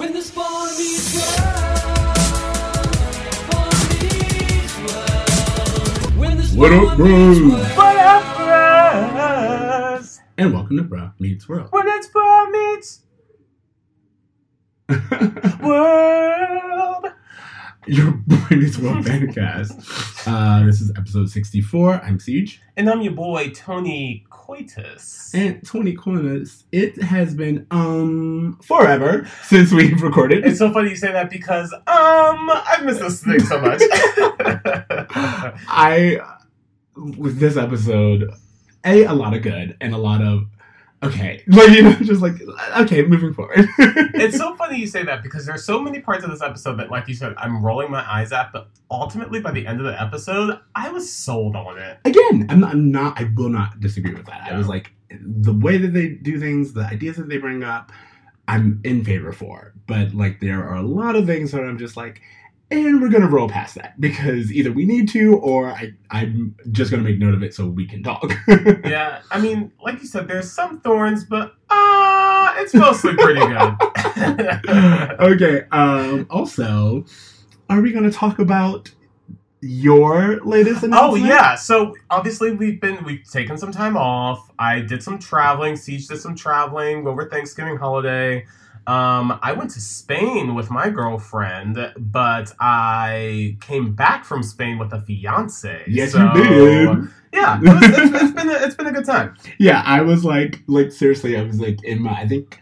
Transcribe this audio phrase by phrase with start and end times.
[0.00, 1.28] When the spawn meets world,
[3.44, 3.68] spawn
[4.00, 6.16] meets world.
[6.16, 7.38] When the What up, bros?
[7.76, 8.24] What up,
[9.98, 10.20] bros?
[10.38, 11.68] And welcome to Bruh Meets World.
[11.70, 13.02] When it's bro meets
[15.60, 17.04] world.
[17.86, 20.26] Your Boy Meets World fancast.
[20.26, 21.94] Uh, this is episode 64.
[22.04, 22.58] I'm Ceej.
[22.76, 25.30] And I'm your boy, Tony Coitus.
[25.34, 30.44] And Tony Coitus, it has been um forever since we've recorded.
[30.44, 33.80] It's so funny you say that because, um, I've missed this thing so much.
[35.66, 36.18] I
[36.96, 38.30] with this episode,
[38.84, 40.44] a a lot of good and a lot of
[41.02, 42.34] okay, like you know, just like
[42.78, 43.68] okay, moving forward.
[43.78, 46.90] it's so funny you say that because there's so many parts of this episode that,
[46.90, 50.00] like you said, I'm rolling my eyes at, but ultimately by the end of the
[50.00, 51.98] episode, I was sold on it.
[52.04, 54.52] again, I'm not, I'm not, I will not disagree with that.
[54.52, 57.92] I was like, the way that they do things, the ideas that they bring up,
[58.48, 59.74] I'm in favor for.
[59.86, 62.20] But like, there are a lot of things that I'm just like,
[62.70, 66.90] and we're gonna roll past that because either we need to, or I, I'm just
[66.90, 68.32] gonna make note of it so we can talk.
[68.84, 73.76] Yeah, I mean, like you said, there's some thorns, but uh it's mostly pretty good.
[75.20, 75.62] okay.
[75.70, 76.26] Um.
[76.30, 77.04] Also,
[77.68, 78.90] are we gonna talk about
[79.60, 80.82] your latest?
[80.82, 81.24] Announcement?
[81.24, 84.50] Oh yeah, so obviously we've been we've taken some time off.
[84.58, 85.74] I did some traveling.
[85.74, 88.46] Ceej did some traveling over Thanksgiving holiday.
[88.90, 94.92] Um, I went to Spain with my girlfriend, but I came back from Spain with
[94.92, 95.84] a fiance.
[95.86, 97.08] Yes, so, you did.
[97.32, 99.36] Yeah, it was, it's, it's been a, it's been a good time.
[99.60, 102.60] Yeah, I was like, like seriously, I was like in my, I think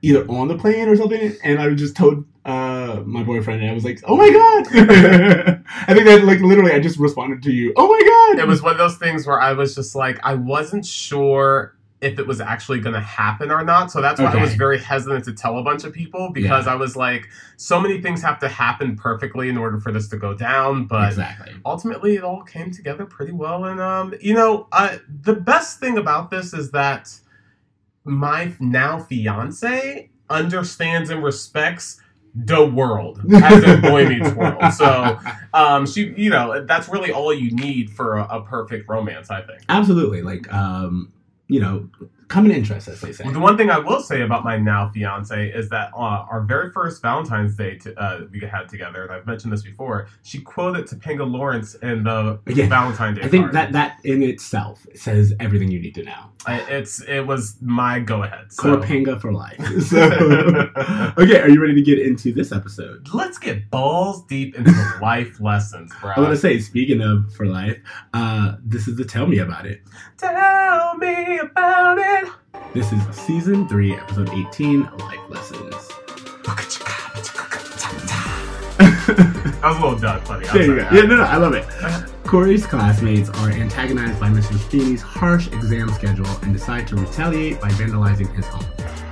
[0.00, 3.74] either on the plane or something, and I just told uh my boyfriend, and I
[3.74, 4.66] was like, oh my god.
[5.88, 8.42] I think that like literally, I just responded to you, oh my god.
[8.42, 11.75] It was one of those things where I was just like, I wasn't sure
[12.06, 13.90] if it was actually going to happen or not.
[13.90, 16.72] So that's why I was very hesitant to tell a bunch of people because Yeah.
[16.72, 20.16] I was like, so many things have to happen perfectly in order for this to
[20.16, 20.86] go down.
[20.86, 21.52] But exactly.
[21.64, 23.64] ultimately, it all came together pretty well.
[23.64, 27.12] And, um, you know, uh, the best thing about this is that
[28.04, 32.00] my now fiance understands and respects
[32.38, 34.62] the world as in Boy Meets World.
[34.74, 35.18] So,
[35.54, 39.40] um, she, you know, that's really all you need for a, a perfect romance, I
[39.40, 39.62] think.
[39.70, 41.10] absolutely, like um,
[41.48, 41.88] you know,
[42.28, 43.24] common interest, as they say.
[43.24, 46.40] Well, the one thing I will say about my now fiance is that uh, our
[46.42, 50.40] very first Valentine's Day to, uh, we had together, and I've mentioned this before, she
[50.40, 52.68] quoted Topanga Lawrence in the Yeah.
[52.68, 53.24] Valentine's Day.
[53.24, 53.54] I think card.
[53.54, 56.30] that that in itself says everything you need to know.
[56.46, 58.52] I, it's it was my go ahead.
[58.52, 58.76] So.
[58.76, 59.58] Corpanga for life.
[59.86, 60.00] So,
[61.18, 63.08] okay, are you ready to get into this episode?
[63.12, 64.72] Let's get balls deep into
[65.02, 66.12] life lessons, bro.
[66.16, 67.78] I want to say, speaking of for life,
[68.14, 69.82] uh, this is the Tell Me About It.
[70.18, 72.15] Tell me about it.
[72.74, 75.74] This is season three, episode 18, Life Lessons.
[79.66, 80.46] That was a little dud funny.
[80.46, 80.88] There you go.
[80.92, 81.64] Yeah, no, no, I love it.
[82.24, 84.58] Corey's classmates are antagonized by Mr.
[84.58, 88.64] Feeney's harsh exam schedule and decide to retaliate by vandalizing his home.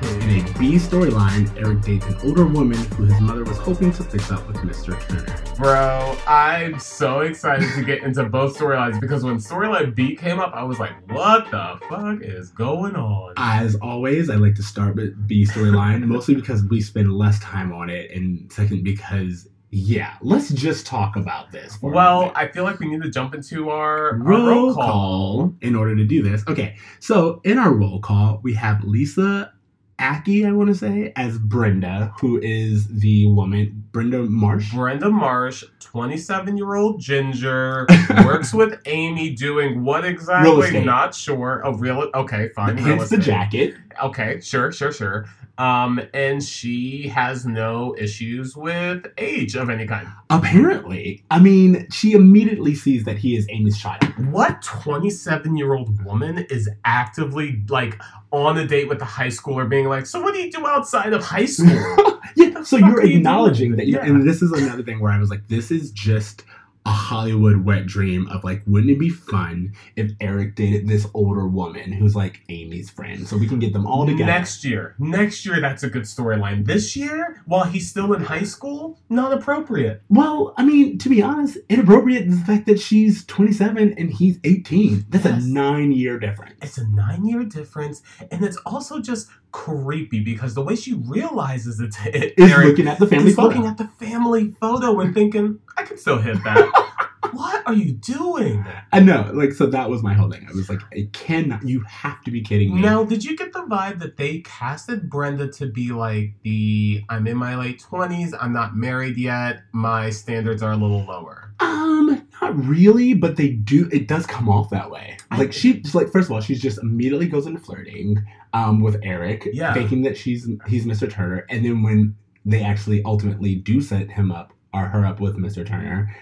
[0.05, 4.05] In a B storyline, Eric dates an older woman who his mother was hoping to
[4.05, 5.01] fix up with Mr.
[5.09, 5.55] Turner.
[5.57, 10.53] Bro, I'm so excited to get into both storylines because when storyline B came up,
[10.55, 13.33] I was like, what the fuck is going on?
[13.39, 17.73] As always, I like to start with B storyline, mostly because we spend less time
[17.73, 21.79] on it, and second because, yeah, let's just talk about this.
[21.81, 22.31] Well.
[22.35, 26.05] I feel like we need to jump into our, our roll call in order to
[26.05, 26.45] do this.
[26.47, 29.54] Okay, so in our roll call, we have Lisa
[29.99, 34.73] Akey, I want to say, as Brenda, who is the woman, Brenda Marsh.
[34.73, 37.87] Brenda Marsh, 27 year old ginger,
[38.25, 40.85] works with Amy doing what exactly?
[40.85, 41.63] Not sure.
[41.65, 42.11] Oh, real?
[42.15, 42.77] Okay, fine.
[42.77, 43.75] Hence the jacket.
[44.03, 45.27] Okay, sure, sure, sure.
[45.57, 50.09] Um, and she has no issues with age of any kind.
[50.31, 54.03] Apparently, I mean, she immediately sees that he is Amy's child.
[54.33, 58.01] What 27 year old woman is actively like
[58.35, 61.13] on a date with a high schooler being like, so what do you do outside
[61.13, 62.21] of high school?
[62.37, 64.05] yeah, so you're are you acknowledging that, you Yeah.
[64.07, 66.45] and this is another thing where I was like, this is just
[66.87, 71.47] a Hollywood wet dream of like, wouldn't it be fun if Eric dated this older
[71.49, 74.27] woman who's like Amy's friend, so we can get them all together.
[74.27, 74.95] Next year.
[74.99, 76.67] Next year, that's a good storyline.
[76.67, 80.03] This year, while he's still in high school, not appropriate.
[80.11, 84.39] Well, I mean, to be honest, inappropriate is the fact that she's 27 and he's
[84.45, 85.07] 18.
[85.09, 85.45] That's Yes.
[85.45, 86.55] a nine year difference.
[86.61, 91.79] It's a nine year difference, and it's also just creepy because the way she realizes
[91.79, 93.49] it's it, Is looking at the family photo.
[93.49, 97.01] looking at the family photo and thinking, I can still hit that.
[97.33, 98.67] what are you doing?
[98.93, 100.45] I know, like, so that was my whole thing.
[100.51, 102.83] I was like, I cannot, you have to be kidding me.
[102.83, 107.29] Now, did you get the vibe that they casted Brenda to be like the I'm
[107.29, 111.53] in my late 20s, I'm not married yet, my standards are a little lower?
[111.61, 113.89] Um, not really, but they do.
[113.93, 115.17] It does come off that way.
[115.31, 118.25] Like she, like first of all, she just immediately goes into flirting,
[118.55, 119.75] um, with Eric, Yeah.
[119.75, 121.11] thinking that she's he's Mr.
[121.11, 122.15] Turner, and then when
[122.47, 125.67] they actually ultimately do set him up or her up with Mr.
[125.67, 126.15] Turner,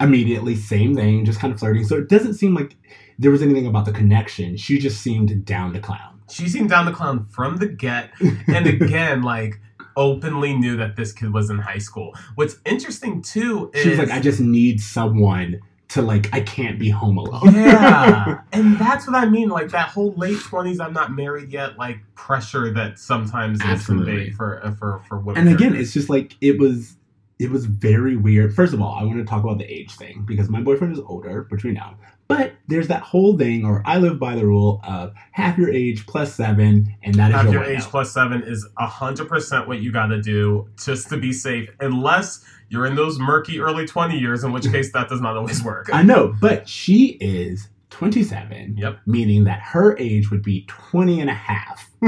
[0.00, 1.84] immediately same thing, just kind of flirting.
[1.84, 2.76] So it doesn't seem like
[3.18, 4.56] there was anything about the connection.
[4.56, 6.20] She just seemed down to clown.
[6.30, 8.10] She seemed down the clown from the get,
[8.46, 9.60] and again, like
[9.96, 12.14] openly knew that this kid was in high school.
[12.36, 15.58] What's interesting too is She was like, I just need someone
[15.88, 16.28] to like.
[16.32, 17.54] I can't be home alone.
[17.54, 19.48] yeah, and that's what I mean.
[19.48, 21.78] Like that whole late twenties, I'm not married yet.
[21.78, 24.12] Like pressure that sometimes is Absolutely.
[24.12, 25.46] conveyed for uh, for for women.
[25.46, 26.94] and again, it's just like it was.
[27.38, 28.52] It was very weird.
[28.52, 30.98] First of all, I want to talk about the age thing because my boyfriend is
[30.98, 31.94] older, which we know.
[32.28, 36.06] But there's that whole thing, or I live by the rule of half your age
[36.06, 39.80] plus seven, and that is half your, your age plus seven is hundred percent what
[39.80, 44.18] you got to do just to be safe, unless you're in those murky early twenty
[44.18, 45.88] years, in which case that does not always work.
[45.92, 48.98] I know, but she is 27, Yep.
[49.06, 51.88] meaning that her age would be 20 and a half.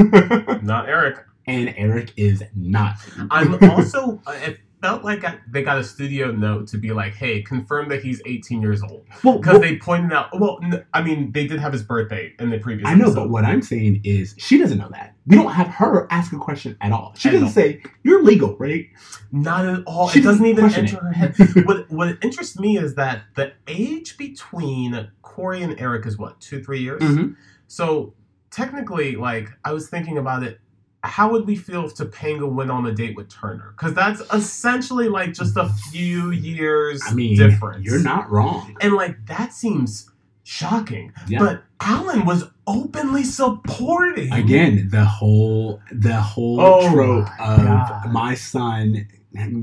[0.62, 1.24] Not Eric.
[1.46, 2.96] and Eric is not.
[3.30, 4.20] I'm also.
[4.26, 7.88] uh, It felt like I, they got a studio note to be like, "Hey, confirm
[7.90, 10.28] that he's 18 years old," well, because well, they pointed out.
[10.38, 12.88] Well, n- I mean, they did have his birthday in the previous.
[12.88, 13.20] I know, episode.
[13.22, 15.14] but what I'm saying is she doesn't know that.
[15.26, 17.14] We don't have her ask a question at all.
[17.16, 18.88] She doesn't say, You're legal, right?
[19.30, 20.08] Not at all.
[20.08, 21.02] She it doesn't even enter it.
[21.02, 21.34] her head.
[21.66, 26.62] what what interests me is that the age between Corey and Eric is what two
[26.64, 27.00] three years.
[27.02, 27.36] Mhm.
[27.68, 28.14] So
[28.50, 30.58] technically, like I was thinking about it.
[31.02, 33.72] How would we feel if Topanga went on a date with Turner?
[33.76, 37.84] Because that's essentially like just a few years I mean, difference.
[37.86, 38.76] you're not wrong.
[38.80, 40.10] and like that seems
[40.42, 41.12] shocking.
[41.28, 41.38] Yeah.
[41.38, 44.32] But Alan was openly supporting.
[44.32, 48.12] Again, the whole the whole Oh trope my of God.
[48.12, 49.08] my son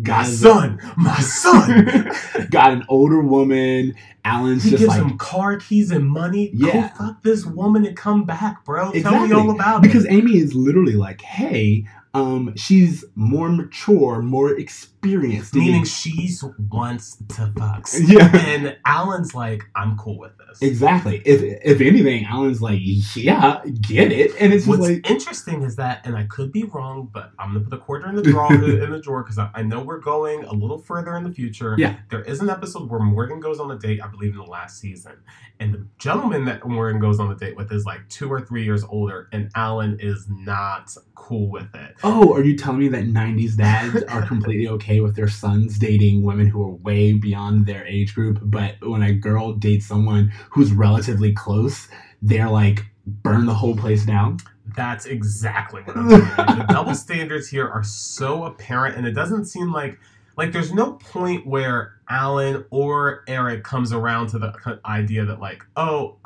[0.01, 2.11] got son, my son.
[2.49, 3.95] got an older woman.
[4.23, 6.51] Alan's He just gives like him car keys and money.
[6.53, 6.91] Yeah.
[6.97, 8.91] Go fuck this woman and come back, bro.
[8.91, 10.11] Tell me all about because it.
[10.11, 11.85] Amy is literally like, hey,
[12.17, 15.53] um, she's more mature, more experienced.
[15.53, 17.87] Meaning she's wants to fuck.
[17.99, 20.61] yeah, And Alan's like, I'm cool with this.
[20.61, 21.21] exactly.
[21.25, 22.79] If if anything, Alan's like,
[23.15, 26.63] yeah, get it, and it's just What's like, interesting is that, and I could be
[26.63, 29.49] wrong, but I'm gonna put a quarter in the drawer in the drawer because I,
[29.53, 31.75] I know we're going a little further in the future.
[31.77, 31.97] Yeah.
[32.09, 34.79] there is an episode where Morgan goes on a date, I believe, in the last
[34.79, 35.13] season,
[35.59, 38.63] and the gentleman that Morgan goes on the date with is like two or three
[38.63, 41.95] years older, and Alan is not cool with it.
[42.07, 46.23] Oh, are you telling me that '90s dads are completely okay with their sons dating
[46.23, 50.71] women who are way beyond their age group, but when a girl dates someone who's
[50.71, 51.87] relatively close,
[52.21, 54.37] they're like, burn the whole place down?
[54.75, 56.25] That's exactly what I'm saying.
[56.57, 59.99] the double standards here are so apparent, and it doesn't seem like
[60.37, 65.63] like there's no point where Alan or Eric comes around to the idea that like,
[65.75, 66.17] oh,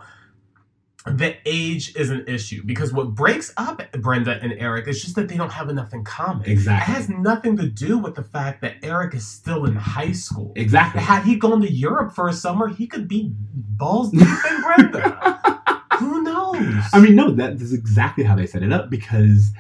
[1.06, 5.28] the age is an issue because what breaks up Brenda and Eric is just that
[5.28, 6.48] they don't have enough in common.
[6.48, 6.94] Exactly.
[6.94, 10.54] It has nothing to do with the fact that Eric is still in high school.
[10.56, 11.02] Exactly.
[11.02, 14.62] Had he gone to Europe for a summer, he could be balls deep in
[14.92, 15.82] Brenda.
[15.98, 16.84] Who knows?
[16.94, 19.52] I mean, no, that is exactly how they set it up because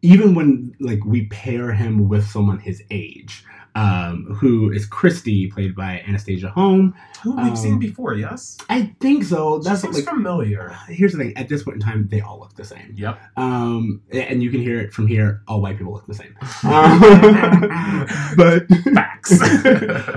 [0.00, 5.74] even when like we pair him with someone his age, um, who is Christy, played
[5.74, 8.58] by Anastasia Horne, who we've um, seen before, yes.
[8.68, 9.58] I think so.
[9.58, 10.04] That That's seems like.
[10.04, 10.76] familiar.
[10.88, 11.36] Here's the thing.
[11.36, 12.94] At this point in time, they all look the same.
[12.96, 13.18] Yep.
[13.36, 15.42] Um, and you can hear it from here.
[15.48, 16.36] All white people look the same.
[16.64, 17.00] Um,
[18.36, 19.38] but Facts.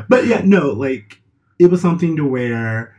[0.10, 1.22] but yeah, no, like
[1.60, 2.96] it was something to where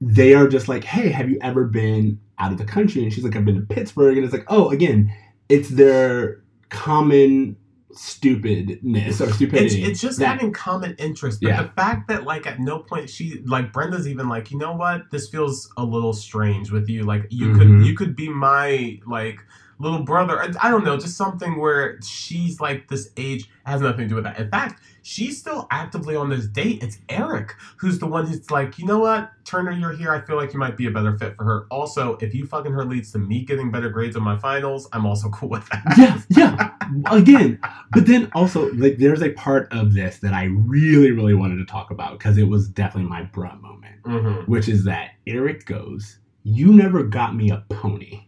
[0.00, 3.02] they are just like, hey, have you ever been out of the country?
[3.02, 5.12] And she's like, I've been to Pittsburgh, and it's like, oh, again,
[5.48, 7.56] it's their common
[7.96, 9.84] stupidness or stupidity.
[9.84, 11.62] it's just that- having common interest, but Yeah.
[11.62, 15.10] the fact that like at no point she like Brenda's even like, you know what,
[15.10, 17.02] this feels a little strange with you.
[17.02, 17.58] Like you Mhm.
[17.58, 19.40] could you could be my like
[19.78, 20.40] little brother.
[20.40, 24.14] I, I don't know, just something where she's like this age has nothing to do
[24.14, 24.38] with that.
[24.38, 26.82] In fact, she's still actively on this date.
[26.82, 30.10] It's Eric who's the one who's like, you know what, Turner, you're here.
[30.10, 31.66] I feel like you might be a better fit for her.
[31.70, 35.04] Also, if you fucking her leads to me getting better grades on my finals, I'm
[35.04, 35.84] also cool with that.
[35.98, 36.70] yeah, yeah.
[37.14, 37.60] Again,
[37.92, 41.66] but then also like there's a part of this that I really, really wanted to
[41.66, 46.18] talk about because it was definitely my bruh moment, hmm which is that Eric goes,
[46.42, 48.22] "You never got me a pony."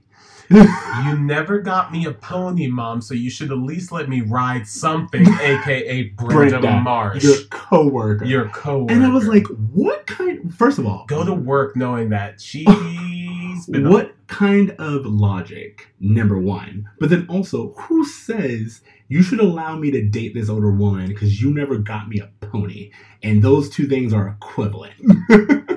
[0.50, 4.66] You never got me a pony, mom, so you should at least let me ride
[4.66, 8.24] something, aka Brenda, Brenda, Marsh, Your coworker.
[8.24, 10.54] your co and I was like, what kind?
[10.54, 12.66] First of all, go to work knowing that she's
[13.68, 15.88] been what kind of logic?
[16.00, 20.70] Number one, but then also, who says you should allow me to date this older
[20.70, 22.90] woman because you never got me a pony?
[23.22, 24.94] And those two things are equivalent.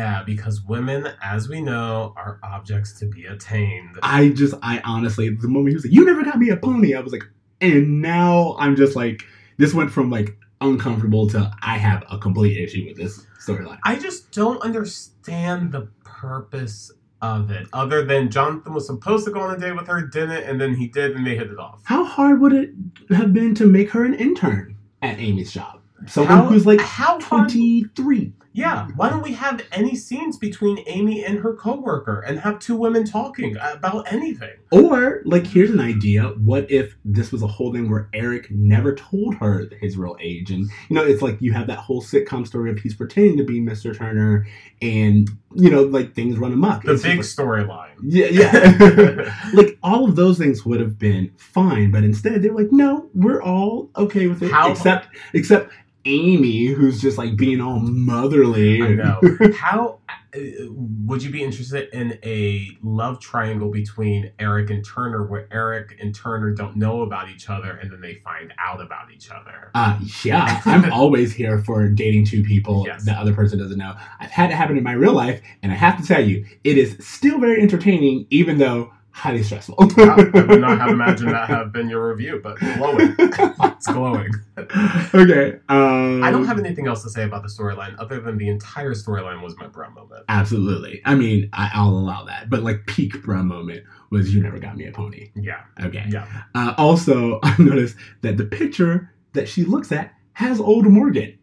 [0.00, 3.98] Yeah, because women, as we know, are objects to be attained.
[4.02, 6.94] I just, I honestly, the moment he was like, "You never got me a pony,"
[6.94, 7.24] I was like,
[7.60, 9.24] and now I'm just like,
[9.58, 13.78] this went from like uncomfortable to I have a complete issue with this storyline.
[13.84, 16.90] I just don't understand the purpose
[17.20, 20.44] of it, other than Jonathan was supposed to go on a date with her, didn't,
[20.44, 21.82] and then he did, and they hit it off.
[21.84, 22.70] How hard would it
[23.10, 25.80] have been to make her an intern at Amy's job?
[26.06, 28.32] Someone How- who's like how hard- 23.
[28.52, 32.74] Yeah, why don't we have any scenes between Amy and her coworker and have two
[32.74, 34.50] women talking about anything?
[34.72, 36.24] Or, like, here's an idea.
[36.30, 40.50] What if this was a whole thing where Eric never told her his real age?
[40.50, 43.44] And, you know, it's like you have that whole sitcom story of he's pretending to
[43.44, 43.96] be Mr.
[43.96, 44.44] Turner
[44.82, 46.82] and, you know, like things run amok.
[46.82, 47.94] The It's big just storyline.
[48.02, 49.34] yeah, yeah.
[49.54, 53.42] like, all of those things would have been fine, but instead they're like, no, we're
[53.42, 54.50] all okay with it.
[54.50, 55.72] How- Except, except
[56.04, 58.82] Amy, who's just like being all motherly.
[58.82, 59.20] I know.
[59.56, 59.98] How
[60.34, 60.38] uh,
[60.70, 66.14] would you be interested in a love triangle between Eric and Turner, where Eric and
[66.14, 69.70] Turner don't know about each other, and then they find out about each other?
[69.74, 73.04] Uh, yeah, I'm always here for dating two people Yes.
[73.04, 73.94] the other person doesn't know.
[74.20, 76.78] I've had it happen in my real life, and I have to tell you, it
[76.78, 79.76] is still very entertaining, even though highly stressful.
[79.78, 83.14] Wow, I would not have imagined that have been your review, but glowing.
[83.18, 84.30] It's glowing.
[85.14, 85.58] okay.
[85.68, 88.94] Um, I don't have anything else to say about the storyline other than the entire
[88.94, 90.24] storyline was my bro moment.
[90.28, 91.00] Absolutely.
[91.04, 92.50] I mean, I, I'll allow that.
[92.50, 95.30] But like peak bro moment was you never got me a pony.
[95.34, 96.04] Yeah, Okay.
[96.08, 96.26] yeah.
[96.54, 101.36] Uh, also, I noticed that the picture that she looks at has old Morgan.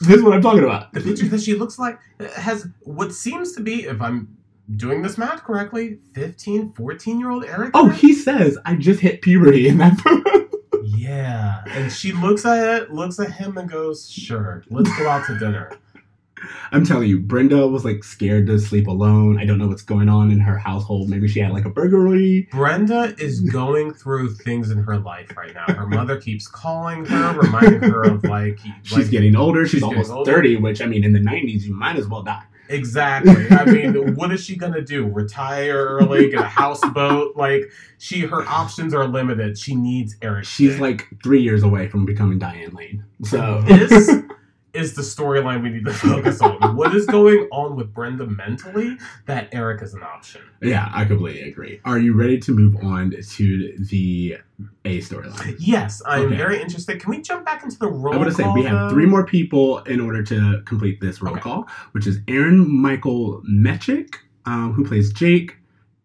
[0.00, 0.92] This is what I'm talking about.
[0.92, 1.98] The picture that she looks like
[2.36, 4.36] has what seems to be, if I'm
[4.76, 7.70] doing this math correctly, 15, 14 year old Eric.
[7.74, 9.98] Oh, he says I just hit puberty in that.
[10.84, 15.26] Yeah, and she looks at it, looks at him, and goes, "Sure, let's go out
[15.26, 15.72] to dinner."
[16.72, 19.38] I'm telling you, Brenda was like scared to sleep alone.
[19.38, 21.08] I don't know what's going on in her household.
[21.08, 22.48] Maybe she had like a burglary.
[22.50, 25.66] Brenda is going through things in her life right now.
[25.74, 29.64] Her mother keeps calling her, reminding her of like, She's like getting older.
[29.66, 30.32] She's, she's almost older.
[30.32, 32.42] 30, which I mean, in the 90s, you might as well die.
[32.72, 33.46] Exactly.
[33.50, 35.06] I mean, what is she gonna do?
[35.06, 37.36] Retire early, get a houseboat?
[37.36, 39.58] Like, she her options are limited.
[39.58, 40.44] She needs Eric.
[40.44, 43.04] She's like three years away from becoming Diane Lane.
[43.22, 44.08] So this
[44.74, 46.74] is the storyline we need to focus on.
[46.76, 50.42] What is going on with Brenda mentally that Eric is an option?
[50.62, 51.80] yeah, I completely agree.
[51.84, 54.38] Are you ready to move on to the
[54.84, 55.56] A storyline?
[55.58, 56.36] Yes, I'm Okay.
[56.36, 57.00] very interested.
[57.00, 58.14] Can we jump back into the roll call?
[58.14, 61.32] I want to say we have three more people in order to complete this roll
[61.34, 61.42] Okay.
[61.42, 64.14] call, which is Aaron Michael Metchik,
[64.46, 65.56] um, who plays Jake,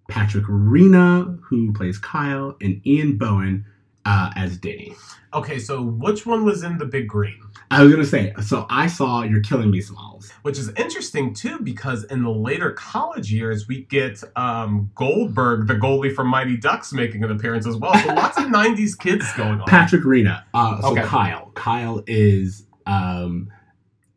[0.10, 3.66] Patrick Renna, who plays Kyle, and Ian Bohen
[4.08, 4.96] uh, as Denny.
[5.34, 7.38] Okay, so which one was in the big green?
[7.70, 10.32] I was gonna say, so I saw "You're Killing Me" Smalls.
[10.44, 15.76] Which is interesting too, because in the later college years, we get um, Goldberg, the
[15.76, 17.94] goalie from Mighty Ducks, making an appearance as well.
[17.96, 19.68] So lots of '90s kids going on.
[19.68, 20.44] Patrick Renna.
[20.54, 21.04] Uh, so Okay.
[21.04, 21.52] Kyle.
[21.56, 23.50] Kyle is um,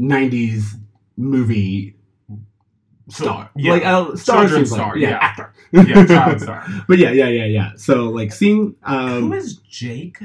[0.01, 0.79] '90s
[1.17, 1.97] movie
[3.13, 3.51] star.
[3.57, 3.73] Yeah.
[3.73, 5.19] Like uh, star Children's seems like- star, yeah, yeah.
[5.19, 5.53] actor.
[5.73, 6.65] yeah, child star.
[6.89, 7.71] But yeah, yeah, yeah, yeah.
[7.77, 10.19] So like seeing um, Who is Jake?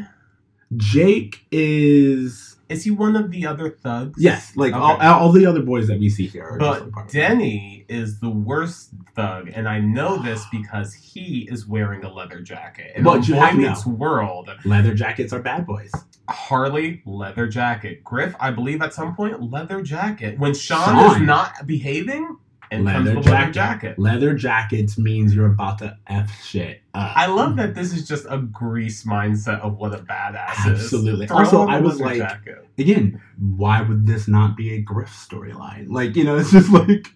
[0.75, 4.15] Jake is Is he one of the other thugs?
[4.21, 5.05] yes, like all, Okay.
[5.05, 6.43] all the other boys that we see here.
[6.45, 7.11] Are like, But of.
[7.11, 12.41] Denny is the worst thug, and I know this because he is wearing a leather
[12.41, 12.93] jacket.
[12.95, 13.93] In Well, Boy Meets know.
[13.93, 15.91] World, leather jackets are bad boys.
[16.27, 18.03] Harley leather jacket.
[18.03, 20.39] Griff, I believe at some point leather jacket.
[20.39, 21.15] When Sean, Sean.
[21.21, 22.37] is not behaving,
[22.75, 23.53] and comes Leather the leather jacket.
[23.53, 23.99] jacket.
[23.99, 27.11] Leather jackets means you're about to f shit up.
[27.15, 30.83] I love that this is just a grease mindset of what a badass is.
[30.83, 31.27] Absolutely.
[31.27, 32.67] Throw Also, I was like- jacket.
[32.77, 35.89] Again, why would this not be a Griff storyline?
[35.89, 37.07] Like, you know, it's just like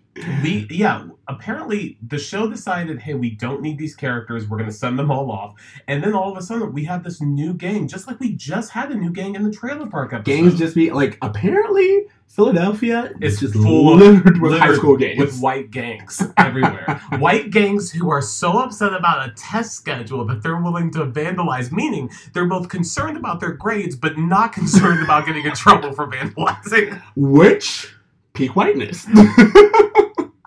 [0.44, 4.48] we yeah apparently the show decided hey we don't need these characters.
[4.48, 5.54] We're going to send them all off.
[5.88, 8.72] And then all of a sudden we have this new gang just like we just
[8.72, 10.26] had a new gang in the trailer park episode.
[10.26, 14.96] Gangs just be like apparently Philadelphia It's is just full of- littered with high school
[14.98, 15.20] gangs.
[15.20, 17.02] with white gangs everywhere.
[17.20, 21.72] White gangs who are so upset about a test schedule that they're willing to vandalize
[21.72, 26.08] meaning they're both concerned about their grades but not concerned about getting in trouble for
[26.08, 27.02] vandalizing.
[27.16, 27.94] Which
[28.34, 29.08] peak whiteness.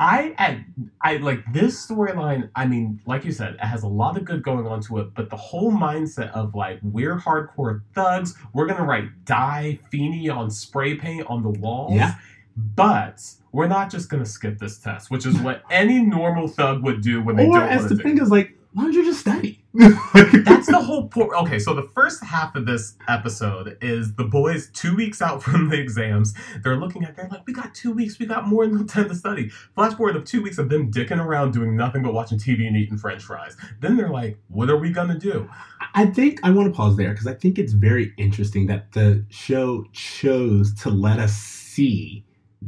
[0.03, 0.65] I I,
[1.01, 2.51] I like this storyline.
[2.57, 5.15] I mean, like you said, it has a lot of good going on to it,
[5.15, 10.51] but the whole mindset of like we're hardcore thugs, we're gonna write die Feeney on
[10.51, 11.95] spray paint on the walls.
[11.95, 12.15] Yeah.
[12.57, 17.01] But we're not just gonna skip this test, which is what any normal thug would
[17.01, 19.21] do when they or don't Or as the thing is like, why don't you just
[19.21, 19.63] study?
[19.75, 21.31] That's the whole point.
[21.33, 25.69] Okay, so the first half of this episode is the boys two weeks out from
[25.69, 26.33] the exams.
[26.63, 29.15] They're looking at, they're like, we got two weeks, we got more than time to
[29.15, 29.51] study.
[29.75, 32.77] Flash forward of two weeks of them dicking around doing nothing but watching TV and
[32.77, 33.57] eating French fries.
[33.81, 35.49] Then they're like, what are we gonna do?
[35.95, 39.25] I think I want to pause there because I think it's very interesting that the
[39.29, 42.25] show chose to let us see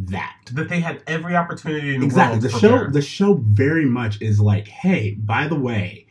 [0.07, 0.37] that.
[0.53, 2.39] That they had every opportunity in the Exactly.
[2.41, 6.07] world The show the show very much is like, hey, by the way,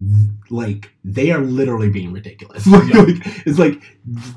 [0.00, 2.66] th- like they are literally being ridiculous.
[2.66, 3.02] Like, Yeah.
[3.02, 3.82] like, it's like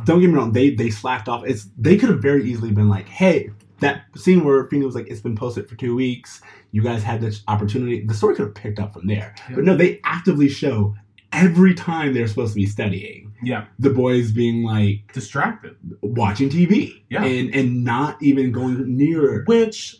[0.05, 1.43] don't get me wrong, they they slacked off.
[1.45, 5.07] It's they could have very easily been like, hey, that scene where Phoenix was like,
[5.09, 6.41] it's been posted for two weeks.
[6.71, 8.03] You guys had this opportunity.
[8.05, 9.35] The story could have picked up from there.
[9.49, 9.55] Yeah.
[9.55, 10.95] But no, they actively show
[11.31, 15.75] every time they're supposed to be studying, yeah, the boys being like distracted.
[16.01, 17.03] watching TV.
[17.09, 17.23] Yeah.
[17.23, 19.97] And and not even going near Which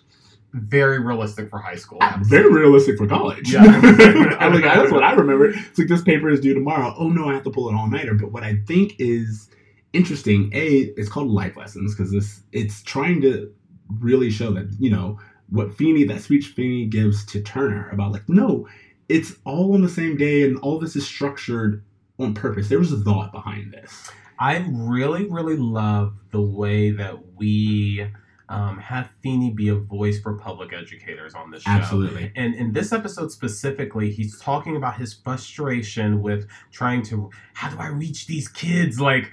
[0.54, 1.98] very realistic for high school.
[2.02, 3.52] Ah, very realistic for college.
[3.52, 3.62] Yeah.
[4.40, 5.50] I'm like, that's what I remember.
[5.50, 6.94] It's like this paper is due tomorrow.
[6.98, 8.14] Oh no, I have to pull an all nighter.
[8.14, 9.50] But what I think is
[9.94, 13.52] interesting, a, it's called life lessons because this it's trying to
[14.00, 15.20] really show that you know
[15.50, 18.68] what Feeney that speech Feeney gives to Turner about like no,
[19.10, 21.84] it's all on the same day and all this is structured
[22.20, 22.70] on purpose.
[22.70, 24.10] There was a thought behind this.
[24.40, 28.08] I really, really love the way that we
[28.50, 31.72] um, have Feeney be a voice for public educators on this show.
[31.72, 32.32] Absolutely.
[32.36, 37.80] And in this episode specifically, he's talking about his frustration with trying to, how do
[37.80, 39.00] I reach these kids?
[39.00, 39.32] Like,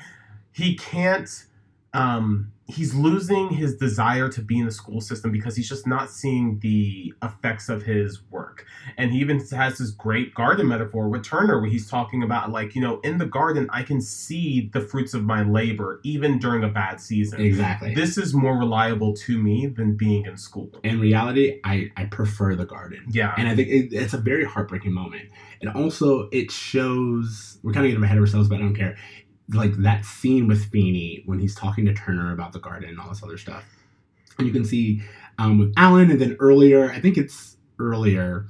[0.53, 1.29] he can't,
[1.93, 6.11] um, he's losing his desire to be in the school system because he's just not
[6.11, 8.67] seeing the effects of his work.
[8.97, 12.75] And he even has this great garden metaphor with Turner where he's talking about, like,
[12.75, 16.65] you know, in the garden, I can see the fruits of my labor even during
[16.65, 17.41] a bad season.
[17.41, 17.95] Exactly.
[17.95, 20.71] This is more reliable to me than being in school.
[20.83, 23.05] in reality, I, I prefer the garden.
[23.11, 23.35] Yeah.
[23.37, 25.29] And I think it, it's a very heartbreaking moment.
[25.61, 28.97] And also, it shows we're kind of getting ahead of ourselves, but I don't care.
[29.52, 33.09] Like that scene with Feeney when he's talking to Turner about the garden and all
[33.09, 33.64] this other stuff.
[34.39, 35.02] And you can see
[35.39, 38.47] um, with Alan, and then earlier, I think it's earlier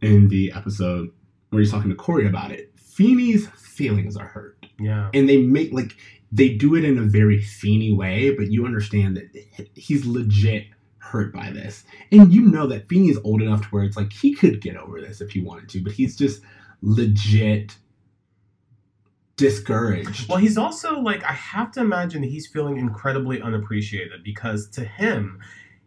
[0.00, 1.10] in the episode
[1.50, 2.72] where he's talking to Corey about it.
[2.76, 4.66] Feeney's feelings are hurt.
[4.78, 5.10] Yeah.
[5.14, 5.96] And they make, like,
[6.30, 10.66] they do it in a very Feeney way, but you understand that he's legit
[10.98, 11.84] hurt by this.
[12.10, 14.76] And you know that Feeney is old enough to where it's like he could get
[14.76, 16.42] over this if he wanted to, but he's just
[16.82, 17.76] legit
[19.36, 20.28] discouraged.
[20.28, 24.84] Well, he's also like, I have to imagine that he's feeling incredibly unappreciated because to
[24.84, 25.40] him,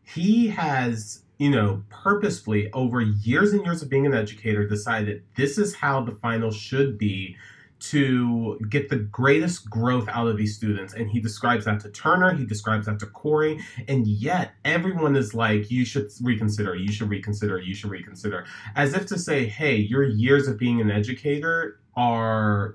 [0.04, 5.58] he has, you know, purposefully over years and years of being an educator decided this
[5.58, 7.38] is how the final should be
[7.80, 10.94] to get the greatest growth out of these students.
[10.94, 15.36] And he describes that to Turner, he describes that to Corey, and yet everyone is
[15.36, 18.46] like, you should reconsider, you should reconsider, you should reconsider.
[18.76, 22.74] As if to say, hey, your years of being an educator are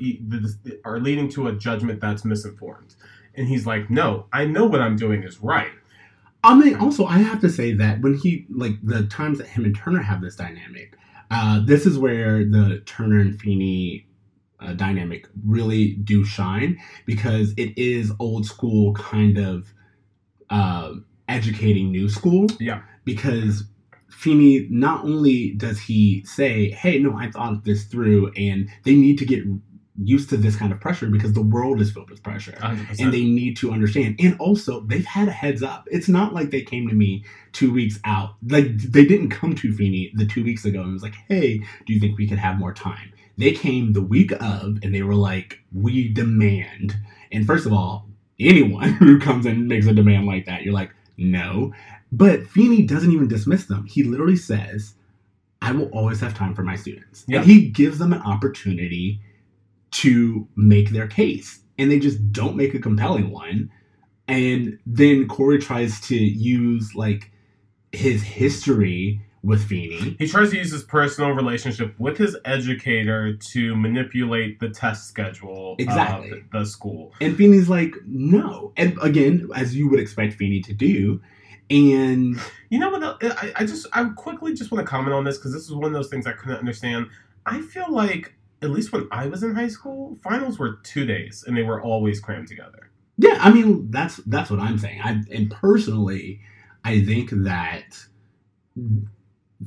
[0.84, 2.94] are leading to a judgment that's misinformed.
[3.34, 5.70] And he's like, no, I know what I'm doing is right.
[6.44, 9.64] I mean, also, I have to say that when he, like, the times that him
[9.64, 10.98] and Turner have this dynamic,
[11.30, 14.06] uh, this is where the Turner and Feeney
[14.60, 19.72] uh, dynamic really do shine because it is old school kind of
[20.50, 20.94] uh,
[21.28, 22.48] educating new school.
[22.58, 22.82] Yeah.
[23.04, 23.64] Because
[24.12, 29.18] Feeney, not only does he say, hey, no, I thought this through, and they need
[29.18, 29.44] to get
[30.02, 33.00] used to this kind of pressure because the world is filled with pressure 100%.
[33.00, 34.16] and they need to understand.
[34.18, 35.86] And also, they've had a heads up.
[35.90, 38.36] It's not like they came to me two weeks out.
[38.48, 41.92] Like they didn't come to Feeney the two weeks ago and was like, "Hey, do
[41.92, 45.14] you think we could have more time?" They came the week of, and they were
[45.14, 46.96] like, "We demand."
[47.30, 48.08] And first of all,
[48.40, 51.72] anyone who comes and makes a demand like that, you're like, "No."
[52.10, 53.86] But Feeney doesn't even dismiss them.
[53.86, 54.94] He literally says,
[55.60, 57.38] "I will always have time for my students," Yeah.
[57.38, 59.20] and he gives them an opportunity
[59.92, 63.70] to make their case and they just don't make a compelling one
[64.28, 67.30] and then corey tries to use like
[67.92, 70.14] his history with Feeney.
[70.18, 75.74] He tries to use his personal relationship with his educator to manipulate the test schedule
[75.80, 76.30] Exactly.
[76.30, 77.12] of the school.
[77.20, 78.72] And Feeney's like, no.
[78.76, 81.20] And again, as you would expect Feeney to do.
[81.70, 82.38] And
[82.70, 83.02] You know what?
[83.22, 85.86] I, I just I quickly just want to comment on this because this is one
[85.86, 87.06] of those things I couldn't understand.
[87.46, 91.42] I feel like at least when I was in high school, finals were two days
[91.46, 92.90] and they were always crammed together.
[93.16, 95.00] yeah, I mean that's that's what I'm saying.
[95.02, 96.40] I and personally,
[96.84, 97.96] I think that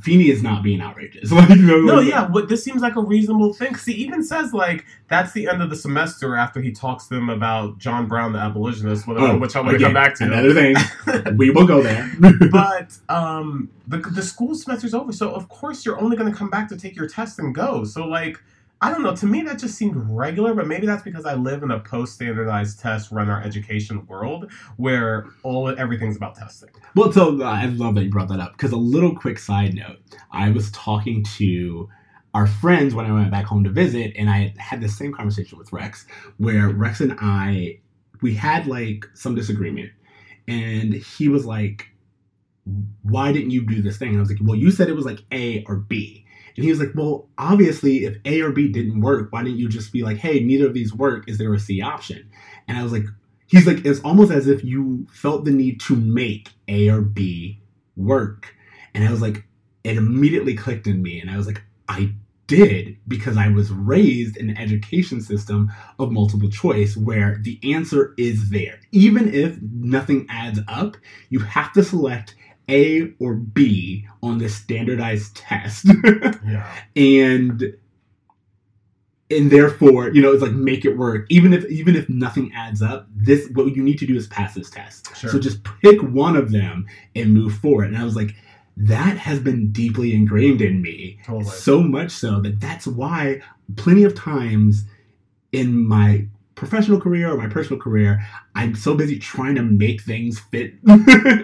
[0.01, 1.31] Feeney is not being outrageous.
[1.35, 3.71] Like, you know, No, like- yeah, what this seems like a reasonable thing.
[3.73, 7.15] 'Cause he even says like that's the end of the semester after he talks to
[7.15, 10.23] them about John Brown, the abolitionist, whatever, Oh, which I'm gonna again, come back to.
[10.25, 10.75] Another thing,
[11.37, 12.11] we will go there.
[12.51, 16.67] but um, the the school semester's over, so of course you're only gonna come back
[16.69, 17.83] to take your test and go.
[17.83, 18.41] So like,
[18.81, 19.15] I don't know.
[19.15, 22.79] To me, that just seemed regular, but maybe that's because I live in a post-standardized
[22.79, 26.69] test run our education world where all everything's about testing.
[26.93, 29.73] Well, so uh, I love that you brought that up because a little quick side
[29.73, 29.97] note:
[30.31, 31.89] I was talking to
[32.33, 35.57] our friends when I went back home to visit, and I had the same conversation
[35.57, 36.05] with Rex,
[36.37, 37.79] where Rex and I
[38.21, 39.91] we had like some disagreement,
[40.47, 41.91] and he was like,
[43.03, 45.05] "Why didn't you do this thing?" And I was like, "Well, you said it was
[45.05, 46.24] like A or B."
[46.55, 49.69] And he was like, "Well, obviously, if A or B didn't work, why didn't you
[49.69, 51.29] just be like, hey, neither of these work?
[51.29, 52.29] Is there a C option?"
[52.67, 53.05] And I was like,
[53.47, 57.59] he's like it's almost as if you felt the need to make a or b
[57.95, 58.53] work
[58.93, 59.45] and i was like
[59.83, 62.11] it immediately clicked in me and i was like i
[62.47, 68.13] did because i was raised in an education system of multiple choice where the answer
[68.17, 70.95] is there even if nothing adds up
[71.29, 72.35] you have to select
[72.69, 75.85] a or b on the standardized test
[76.45, 76.67] Yeah.
[76.95, 77.75] and
[79.31, 82.81] and therefore you know it's like make it work even if even if nothing adds
[82.81, 85.31] up this what you need to do is pass this test Sure.
[85.31, 88.35] so just pick one of them and move forward and i was like
[88.77, 91.45] that has been deeply ingrained in me Totally.
[91.45, 93.41] so much so that that's why
[93.77, 94.83] plenty of times
[95.51, 100.39] in my professional career or my personal career i'm so busy trying to make things
[100.39, 100.73] fit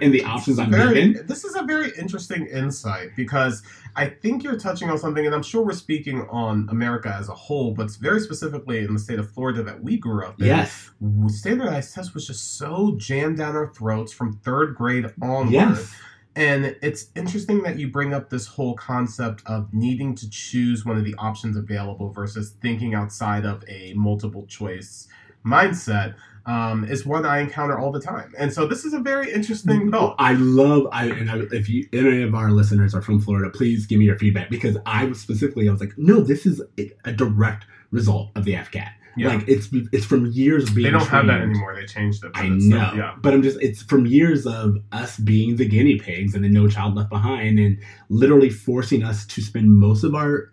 [0.02, 3.62] in the options i'm very, given This is a very interesting insight because
[3.94, 7.34] I think you're touching on something, and I'm sure we're speaking on America as a
[7.34, 10.48] whole, but very specifically in the state of Florida that we grew up in.
[10.48, 10.92] yes
[11.28, 15.52] Standardized test was just so jammed down our throats from third grade onward.
[15.52, 15.94] yes
[16.36, 20.98] And it's interesting that you bring up this whole concept of needing to choose one
[20.98, 25.08] of the options available versus thinking outside of a multiple choice
[25.46, 26.16] mindset.
[26.44, 29.92] Um, is one I encounter all the time, and so this is a very interesting
[29.92, 30.16] thought.
[30.18, 33.86] I love I and I, if you any of our listeners are from Florida, please
[33.86, 36.92] give me your feedback because I was specifically I was like, no, this is a,
[37.06, 38.90] a direct result of the FCAT.
[39.18, 39.30] Yeah.
[39.36, 40.86] Like it's it's from years of being.
[40.86, 41.76] They don't have that anymore.
[41.76, 42.32] They changed it.
[42.34, 43.16] I know, still- yeah.
[43.22, 46.68] but I'm just it's from years of us being the guinea pigs and the No
[46.68, 47.78] Child Left Behind, and
[48.10, 50.52] literally forcing us to spend most of our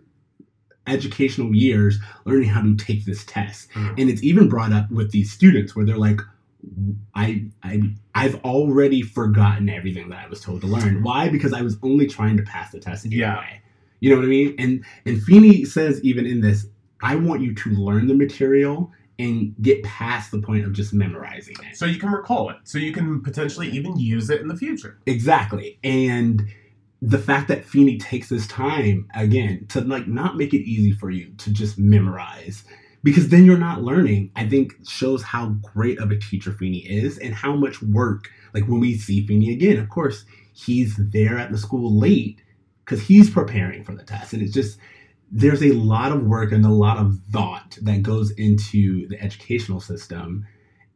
[0.87, 3.71] educational years learning how to take this test.
[3.73, 4.01] Mhm.
[4.01, 6.21] And it's even brought up with these students where they're like,
[7.15, 7.83] I, I,
[8.15, 11.03] I've already forgotten everything that I was told to learn.
[11.03, 11.29] Why?
[11.29, 13.45] Because I was only trying to pass the test Yeah.
[14.01, 14.55] You know what I mean?
[14.59, 16.67] And and Feeney says even in this,
[17.03, 21.57] I want you to learn the material and get past the point of just memorizing
[21.69, 21.77] it.
[21.77, 22.57] So you can recall it.
[22.65, 24.99] So you can potentially even use it in the future.
[25.07, 25.79] Exactly.
[25.83, 26.47] And
[27.03, 31.11] the fact that Feeney takes this time again to like not make it easy for
[31.11, 32.65] you to just memorize
[33.05, 37.19] because then you're not learning, I think shows how great of a teacher Feeney is
[37.19, 41.53] and how much work like when we see Feeney again, of course, he's there at
[41.53, 42.43] the school late
[42.85, 44.33] because he's preparing for the test.
[44.33, 44.79] And it's just
[45.31, 49.81] there's a lot of work and a lot of thought that goes into the educational
[49.81, 50.47] system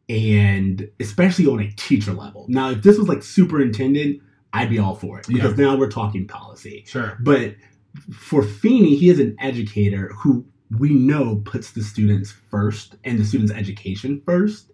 [0.09, 2.45] and especially on a teacher level.
[2.49, 6.27] Now, if this was like superintendent, I'd be all for it because now we're talking
[6.27, 6.83] policy.
[6.87, 7.17] Sure.
[7.21, 7.55] But
[8.11, 10.45] for Feeney, he is an educator who
[10.77, 14.71] we know puts the students first and the students' education first.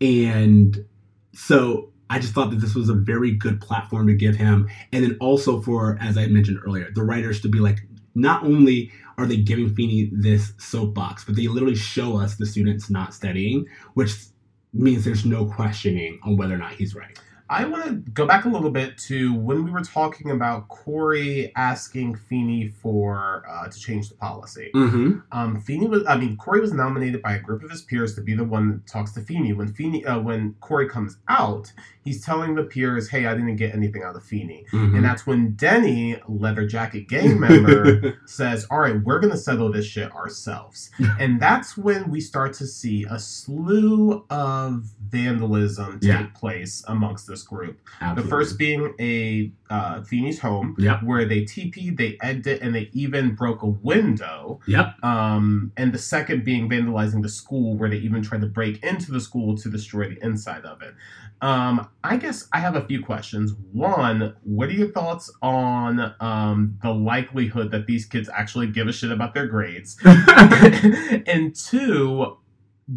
[0.00, 0.84] And
[1.32, 4.68] so I just thought that this was a very good platform to give him.
[4.92, 7.78] And then also for, as I mentioned earlier, the writers to be like,
[8.14, 12.90] not only are they giving Feeney this soapbox, but they literally show us the students
[12.90, 14.14] not studying, which
[14.72, 17.18] means there's no questioning on whether or not he's right.
[17.52, 21.52] I want to go back a little bit to when we were talking about Corey
[21.54, 24.70] asking Feeney for uh, to change the policy.
[24.74, 25.18] Mm-hmm.
[25.32, 28.22] Um, Feeney was, I mean, Corey was nominated by a group of his peers to
[28.22, 29.52] be the one that talks to Feeney.
[29.52, 31.70] When Feeney, uh, when Corey comes out,
[32.04, 34.96] he's telling the peers, "Hey, I didn't get anything out of Feeney," Mm-hmm.
[34.96, 39.84] and that's when Denny, leather jacket gang member, says, "All right, we're gonna settle this
[39.86, 46.26] shit ourselves." and that's when we start to see a slew of vandalism take Yeah.
[46.34, 47.78] place amongst this group.
[48.16, 51.02] The first being a uh, Feeney's home, Yep.
[51.04, 54.60] where they TP'd, they egged it, and they even broke a window.
[54.66, 55.02] Yep.
[55.02, 59.12] Um, and the second being vandalizing the school, where they even tried to break into
[59.12, 60.94] the school to destroy the inside of it.
[61.40, 63.54] Um, I guess I have a few questions.
[63.72, 68.92] One, what are your thoughts on um, the likelihood that these kids actually give a
[68.92, 69.96] shit about their grades?
[70.04, 72.36] and two,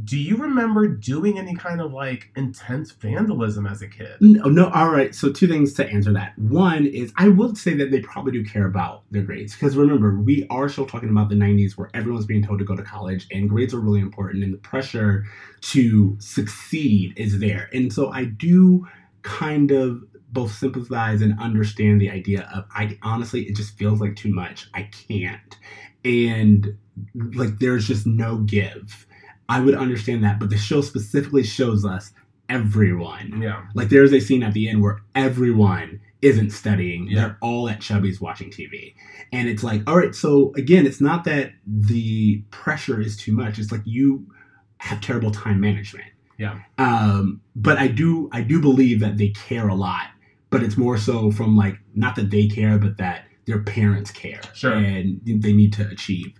[0.03, 4.17] do you remember doing any kind of like intense vandalism as a kid?
[4.19, 5.13] No, oh, no, all right.
[5.13, 6.37] So two things to answer that.
[6.37, 10.19] One is I will say that they probably do care about their grades because remember
[10.19, 13.27] we are still talking about the '90s where everyone's being told to go to college
[13.31, 15.25] and grades are really important and the pressure
[15.61, 17.69] to succeed is there.
[17.71, 18.87] And so I do
[19.21, 24.15] kind of both sympathize and understand the idea of I honestly it just feels like
[24.15, 24.67] too much.
[24.73, 25.57] I can't,
[26.03, 26.75] and
[27.15, 29.05] like there's just no give.
[29.47, 32.11] I would understand that, but the show specifically shows us
[32.49, 33.41] everyone.
[33.41, 33.65] Yeah.
[33.73, 37.07] Like there's a scene at the end where everyone isn't studying.
[37.07, 37.19] Yeah.
[37.19, 38.95] They're all at Chubby's watching TV.
[39.31, 43.59] And it's like, all right, so again, it's not that the pressure is too much.
[43.59, 44.25] It's like you
[44.77, 46.07] have terrible time management.
[46.37, 46.59] Yeah.
[46.77, 50.07] Um, but I do I do believe that they care a lot.
[50.49, 54.41] But it's more so from like not that they care, but that their parents care.
[54.53, 54.73] Sure.
[54.73, 56.33] And they need to achieve.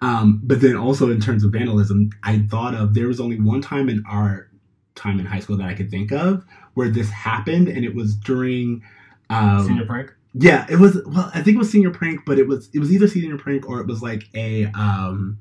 [0.00, 3.60] Um, but then also in terms of vandalism, I thought of there was only one
[3.60, 4.48] time in our
[4.94, 6.44] time in high school that I could think of
[6.74, 8.82] where this happened, and it was during.
[9.30, 10.12] Um, Senior prank?
[10.34, 11.00] yeah, it was.
[11.06, 13.68] Well, I think it was senior prank, but it was it was either senior prank
[13.68, 15.38] or it was like a um,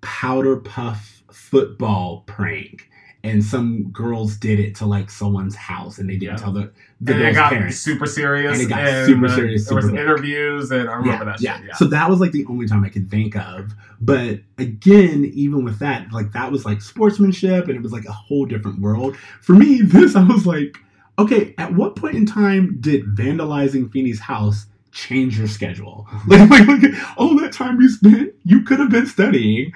[0.00, 2.88] powder puff football prank,
[3.26, 6.44] and some girls did it to like someone's house, and they didn't Yeah.
[6.44, 7.76] tell the the and it got parents.
[7.78, 8.52] super serious.
[8.58, 11.40] And it got super uh, serious There was super interviews, and I remember yeah, that
[11.40, 11.60] yeah.
[11.66, 11.74] Yeah.
[11.74, 13.72] So that was like the only time I could think of.
[14.00, 18.12] But again, even with that, like that was like sportsmanship and it was like a
[18.12, 19.16] whole different world.
[19.42, 20.78] For me, this I was like,
[21.18, 26.06] okay, at what point in time did vandalizing Feeney's house change your schedule?
[26.28, 29.72] Like, like, like all that time you spent, you could have been studying.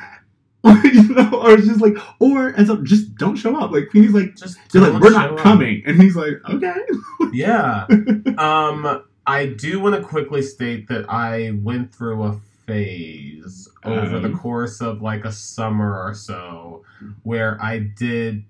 [0.85, 3.71] you know, or it's just like, or as a, just don't show up.
[3.71, 5.39] Like Feeney's like, just they're like, we're not up.
[5.39, 6.75] coming, and he's like, okay.
[7.33, 7.87] Yeah.
[8.39, 12.33] um, I do want to quickly state that I went through a
[12.67, 14.39] phase over the Um.
[14.39, 16.85] course of like a summer or so
[17.23, 18.45] where I did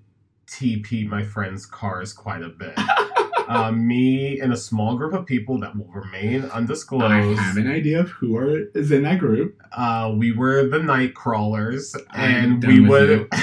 [0.46, 2.72] TP my friends' cars quite a bit.
[3.50, 7.04] uh, me and a small group of people that will remain undisclosed.
[7.04, 9.60] I have an idea of who are is in that group.
[9.72, 13.28] Uh, we were the night crawlers, and we would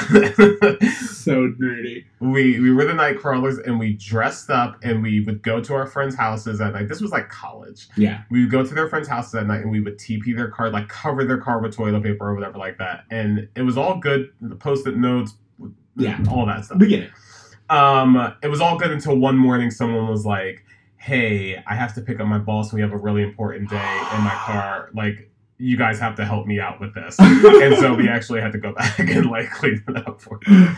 [1.01, 2.05] So nerdy.
[2.21, 5.73] we we were the night crawlers, and we dressed up, and we would go to
[5.73, 6.87] our friends' houses at night.
[6.87, 7.87] This was like college.
[7.97, 8.21] Yeah.
[8.31, 10.69] We would go to their friends' houses at night, and we would TP their car,
[10.69, 13.97] like cover their car with toilet paper or whatever like that, and it was all
[13.99, 14.29] good.
[14.41, 15.33] The post-it notes,
[15.97, 16.17] Yeah.
[16.31, 16.77] all that stuff.
[16.79, 17.11] We get it.
[17.69, 20.63] Um, it was all good until one morning someone was like,
[20.97, 24.01] "Hey, I have to pick up my boss, and we have a really important day
[24.15, 24.89] in my car.
[24.93, 28.51] Like, you guys have to help me out with this." and so we actually had
[28.53, 30.75] to go back and like clean it up for him.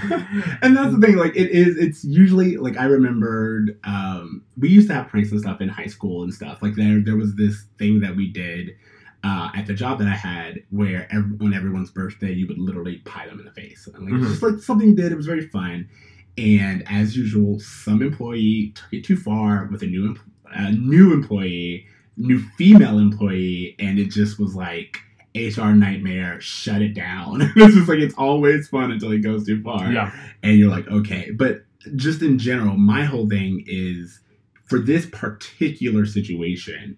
[0.61, 4.87] and that's the thing, like it is it's usually like I remembered um we used
[4.87, 6.61] to have pranks and stuff in high school and stuff.
[6.63, 8.75] Like there there was this thing that we did
[9.21, 12.99] uh, at the job that I had, where ev- on everyone's birthday, you would literally
[13.03, 14.27] pie them in the face, and like Mhm.
[14.29, 15.11] just like something did.
[15.11, 15.89] It was very fun,
[16.37, 20.15] and as usual, some employee took it too far with a new
[20.51, 21.85] a new employee,
[22.17, 24.97] new female employee, and it just was like
[25.35, 26.39] HR nightmare.
[26.41, 27.41] Shut it down.
[27.55, 30.11] it's just like it's always fun until it goes too far Yeah,
[30.43, 31.31] and you're like, okay.
[31.31, 31.63] But
[31.95, 34.19] just in general, my whole thing is
[34.65, 36.97] for this particular situation,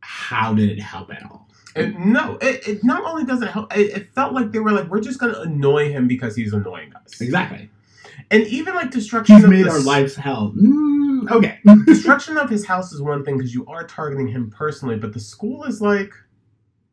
[0.00, 1.46] how did it help at all?
[1.76, 3.76] and no, it, it not only doesn't help.
[3.76, 6.92] It, it felt like they were like, "We're just gonna annoy him because he's annoying
[6.94, 7.70] us." Exactly.
[8.30, 9.36] And even like destruction.
[9.36, 10.52] He's of made the our lives hell.
[10.56, 11.58] Mm, okay.
[11.86, 15.20] destruction of his house is one thing because you are targeting him personally, but the
[15.20, 16.12] school is like,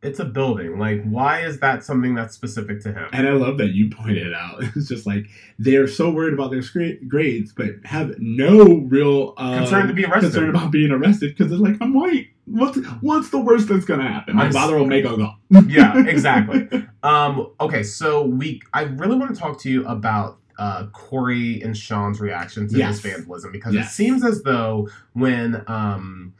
[0.04, 0.78] it's a building.
[0.78, 3.08] Like, why is that something that's specific to him?
[3.13, 4.63] and I love that you pointed it out.
[4.76, 5.26] It's just like
[5.58, 10.06] they're so worried about their scra- grades, but have no real um, Concerned to be
[10.06, 10.32] arrested.
[10.34, 12.28] concern about being arrested because they're like, I'm white.
[12.46, 14.36] What's what's the worst that's gonna happen?
[14.36, 15.32] My I'm s- father will make a go.
[15.68, 16.88] yeah, exactly.
[17.04, 21.76] Um, okay, so we I really want to talk to you about uh, Corey and
[21.78, 23.02] Sean's reaction to Yes.
[23.02, 26.34] this vandalism because it seems as though when um,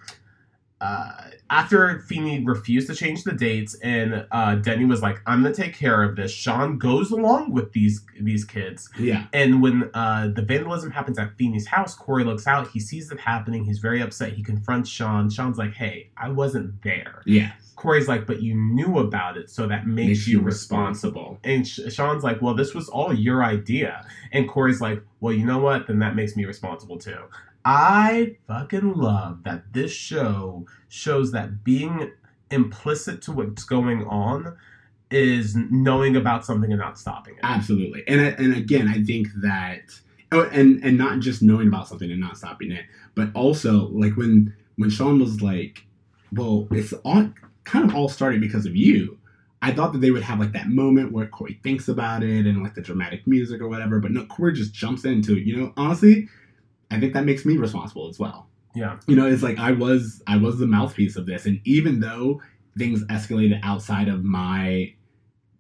[0.80, 1.12] uh,
[1.49, 5.73] after Feeney refused to change the dates and uh, Denny was like, "I'm gonna take
[5.73, 9.25] care of this," Sean goes along with these these kids, yeah.
[9.34, 12.67] and when uh, the vandalism happens at Feeney's house, Corey looks out.
[12.69, 13.65] He sees it happening.
[13.65, 14.34] He's very upset.
[14.34, 15.30] He confronts Sean.
[15.32, 17.53] Sean's like, "Hey, I wasn't there." Yeah.
[17.77, 21.65] Corey's like, "But you knew about it, so that makes, Makes you you responsible." And
[21.65, 25.59] Sh- Sean's like, "Well, this was all your idea." And Corey's like, "Well, you know
[25.59, 25.87] what?
[25.87, 27.19] Then that makes me responsible too."
[27.63, 32.11] I fucking love that this show shows that being
[32.51, 34.55] implicit to what's going on
[35.11, 37.39] is knowing about something and not stopping it.
[37.43, 39.99] Absolutely, and I- and again, I think that
[40.31, 42.85] oh, and and not just knowing about something and not stopping it,
[43.15, 45.85] but also like when when Sean was like,
[46.33, 47.29] "Well, it's all
[47.67, 49.17] kind of all started because of you."
[49.62, 52.62] I thought that they would have like that moment where Corey thinks about it and
[52.62, 55.43] like the dramatic music or whatever, but no, Corey just jumps into it.
[55.43, 56.30] You know, honestly,
[56.91, 58.47] I think that makes me responsible as well.
[58.75, 58.99] Yeah.
[59.08, 62.41] You know, it's like I was I was the mouthpiece of this, and even though
[62.77, 64.93] things escalated outside of my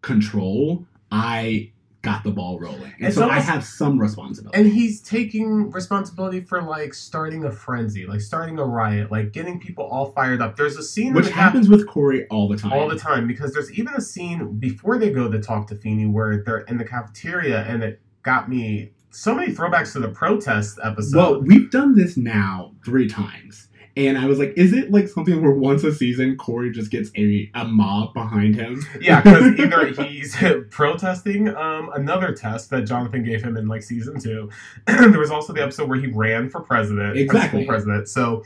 [0.01, 1.71] control, I
[2.03, 4.57] got the ball rolling, and It's so I have some responsibility.
[4.57, 9.59] And he's taking responsibility for like starting a frenzy, like starting a riot, like getting
[9.59, 10.55] people all fired up.
[10.55, 12.71] There's a scene which cap- happens with Corey all the time.
[12.73, 16.05] all the time because there's even a scene before they go to talk to Feeney
[16.05, 20.79] where they're in the cafeteria and it got me so many throwbacks to the protest
[20.83, 21.17] episode.
[21.17, 23.69] well, we've done this now three times.
[23.97, 27.09] And I was like, is it like something where once a season Corey just gets
[27.17, 28.85] a, a mob behind him?
[29.01, 30.37] yeah, because either he's
[30.69, 34.51] protesting um, another test that Jonathan gave him in like season two.
[34.85, 37.65] there was also the episode where he ran for president, Exactly.
[37.65, 38.07] president.
[38.07, 38.43] So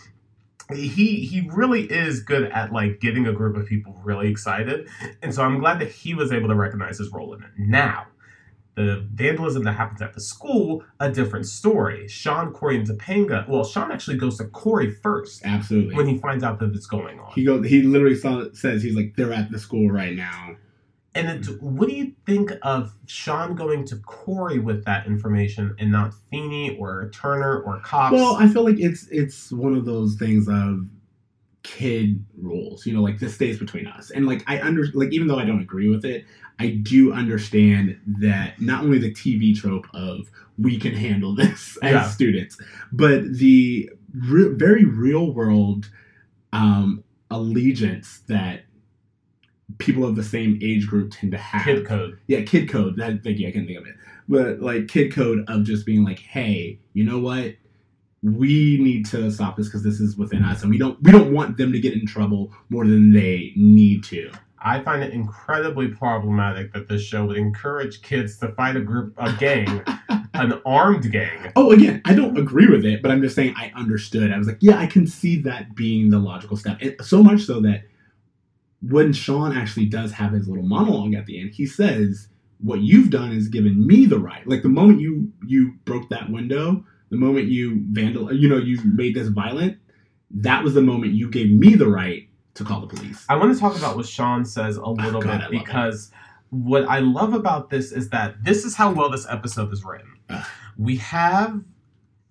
[0.73, 0.87] he
[1.25, 4.87] he really is good at like getting a group of people really excited,
[5.21, 7.49] and so I'm glad that he was able to recognize his role in it.
[7.57, 8.05] Now.
[8.75, 12.07] The vandalism that happens at the school, a different story.
[12.07, 13.47] Sean, Corey, and Topanga.
[13.47, 15.93] Well, Sean actually goes to Corey first Absolutely.
[15.95, 17.33] when he finds out that it's going on.
[17.33, 20.55] he goes, he literally saw, says he's like, they're at the school right now.
[21.13, 26.13] And what do you think of Sean going to Corey with that information and not
[26.29, 28.13] Feeny or Turner or cops?
[28.13, 30.85] Well, I feel like it's it's one of those things of
[31.63, 32.85] kid rules.
[32.85, 34.09] You know, like this stays between us.
[34.11, 36.25] And like I under like even though I don't agree with it,
[36.59, 41.91] I do understand that not only the TV trope of we can handle this as
[41.91, 42.07] Yeah.
[42.09, 42.57] students,
[42.91, 45.89] but the re- very real world
[46.53, 48.63] um, allegiance that
[49.77, 51.63] people of the same age group tend to have.
[51.63, 52.19] Kid code.
[52.27, 52.97] Yeah, kid code.
[52.97, 53.95] That thank you, I can think of it.
[54.27, 57.55] But like kid code of just being like, hey, you know what?
[58.23, 61.33] We need to stop this because this is within us, and we don't we don't
[61.33, 64.31] want them to get in trouble more than they need to.
[64.63, 69.15] I find it incredibly problematic that this show would encourage kids to fight a group,
[69.17, 69.81] a gang,
[70.35, 71.51] an armed gang.
[71.55, 74.31] Oh, again, I don't agree with it, but I'm just saying I understood.
[74.31, 76.77] I was like, yeah, I can see that being the logical step.
[76.79, 77.85] And so much so that
[78.81, 82.27] when Sean actually does have his little monologue at the end, he says,
[82.59, 84.47] "What you've done is given me the right.
[84.47, 88.79] Like the moment you you broke that window, the moment you vandal, you know, you
[88.83, 89.77] made this violent,
[90.31, 93.53] that was the moment you gave me the right to call the police." I want
[93.53, 95.63] to talk about what Sean says a oh, little Oh, God, bit it.
[95.63, 96.11] because
[96.49, 100.09] what I love about this is that this is how well this episode is written.
[100.29, 100.45] Ugh.
[100.77, 101.61] We have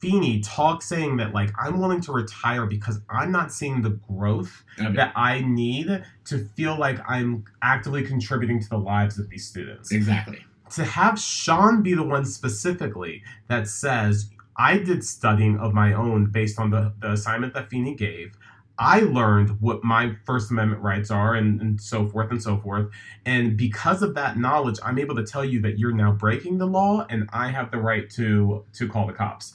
[0.01, 4.65] Feeny talk saying that like I'm willing to retire because I'm not seeing the growth
[4.79, 9.47] mean, that I need to feel like I'm actively contributing to the lives of these
[9.47, 9.93] students.
[9.93, 10.39] exactly.
[10.71, 14.31] To have Sean be the one specifically that says,
[14.69, 18.37] I did studying of my own based on the, the assignment that Feeny gave.
[18.79, 22.87] I learned what my First Amendment rights are and, and so forth and so forth.
[23.27, 26.67] And because of that knowledge, I'm able to tell you that you're now breaking the
[26.67, 29.53] law and I have the right to to call the cops.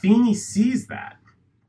[0.00, 1.16] Feeny sees that.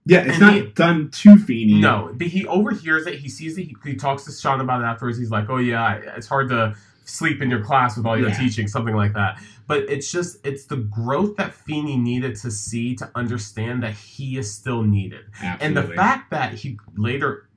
[0.05, 1.79] Yeah, it's And not he- done to Feeny.
[1.81, 3.15] No, but he overhears it.
[3.19, 3.63] He sees it.
[3.63, 5.17] He, he talks to Sean about it afterwards.
[5.17, 8.37] He's like, "Oh yeah, it's hard to sleep in your class with all your Yeah.
[8.39, 12.95] teaching, something like that." But it's just it's the growth that Feeny needed to see
[12.97, 15.65] to understand that he is still needed, Absolutely.
[15.65, 17.49] and the fact that he later.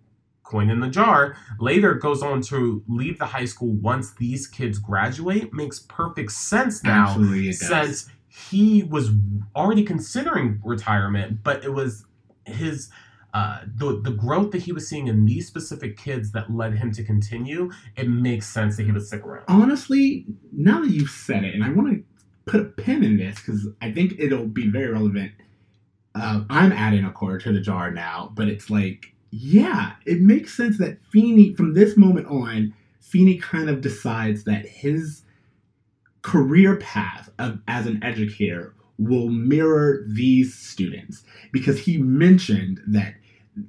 [0.44, 4.78] Coin in the jar later goes on to leave the high school once these kids
[4.78, 9.11] graduate makes perfect sense now Absolutely, since he was
[9.54, 12.06] already considering retirement, but it was
[12.46, 12.88] his
[13.38, 16.90] uh, the the growth that he was seeing in these specific kids that led him
[16.90, 17.70] to continue.
[17.96, 19.44] It makes sense that he would stick around.
[19.46, 22.05] honestly, now that you've said it, and I want to
[22.51, 25.33] put a pin in this because I think it'll be very relevant.
[26.16, 30.57] Uh, I'm adding a quarter to the jar now, but it's like, yeah, it makes
[30.57, 35.22] sense that Feeny, from this moment on, Feeny kind of decides that his
[36.22, 41.22] career path of, as an educator will mirror these students
[41.53, 43.14] because he mentioned that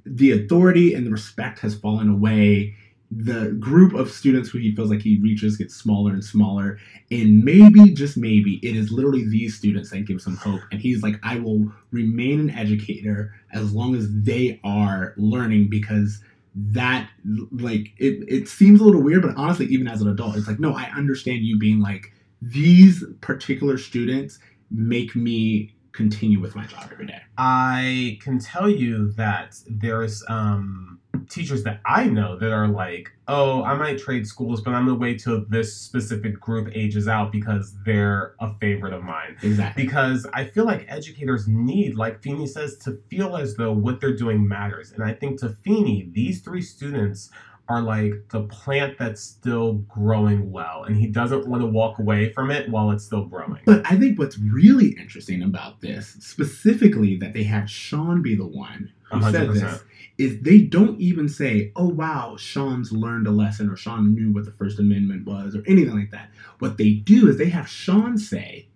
[0.04, 2.74] the authority and the respect has fallen away.
[3.10, 6.78] The group of students who he feels like he reaches gets smaller and smaller.
[7.10, 10.60] And maybe just maybe it is literally these students that give him hope.
[10.70, 16.22] And he's like i will remain an educator as long as they are learning because
[16.54, 17.08] that
[17.52, 20.58] like it, it seems a little weird but honestly even as an adult it's like
[20.58, 24.38] no i understand you being like these particular students
[24.70, 31.00] make me continue with my job every day I can tell you that there's um,
[31.30, 34.98] teachers that I know that are like, oh, I might trade schools, but I'm gonna
[34.98, 39.36] wait till this specific group ages out because they're a favorite of mine.
[39.42, 44.00] exactly because I feel like educators need, like Feeny says, to feel as though what
[44.00, 44.92] they're doing matters.
[44.92, 47.30] And I think to Feeny, these three students
[47.70, 52.32] are like the plant that's still growing well, and he doesn't want to walk away
[52.32, 53.60] from it while it's still growing.
[53.64, 58.46] But I think what's really interesting about this, specifically that they had Sean be the
[58.46, 59.54] one who said 100%.
[59.54, 59.82] this,
[60.18, 64.46] is they don't even say, oh, wow, Sean's learned a lesson or Sean knew what
[64.46, 66.28] the First Amendment was or anything like that.
[66.58, 68.66] What they do is they have Sean say,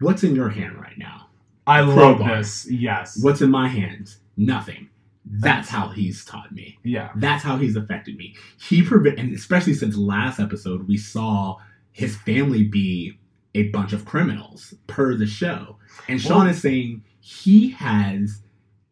[0.00, 1.28] what's in your hand right now?
[1.64, 2.68] I love this.
[2.68, 3.22] Yes.
[3.22, 4.18] What's in my hands?
[4.36, 4.90] Nothing.
[5.26, 6.78] That's how he's taught me.
[6.84, 7.10] Yeah.
[7.16, 8.36] That's how he's affected me.
[8.60, 11.56] He prevent, and especially since last episode, we saw
[11.92, 13.18] his family be
[13.54, 15.76] a bunch of criminals per the show,
[16.08, 18.42] and Sean Well- is saying he has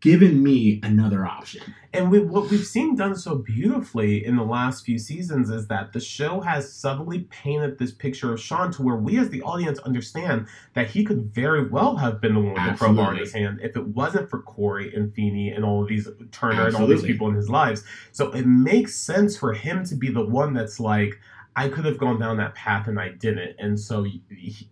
[0.02, 1.62] given me another option.
[1.92, 5.92] And we, what we've seen done so beautifully in the last few seasons is that
[5.92, 9.78] the show has subtly painted this picture of Sean to where we as the audience
[9.80, 13.32] understand that he could very well have been the one with the crowbar in his
[13.32, 16.88] hand if it wasn't for Corey and Feeny and all of these Turner and all
[16.88, 17.84] these people in his lives.
[18.10, 21.20] So it makes sense for him to be the one that's like,
[21.54, 24.20] I could have gone down that path and I didn't, and so y-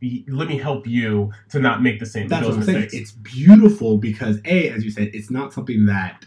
[0.03, 2.89] y- let me help you to not make the same That's those what I'm saying.
[2.93, 6.27] It's beautiful because a, as you said, it's not something that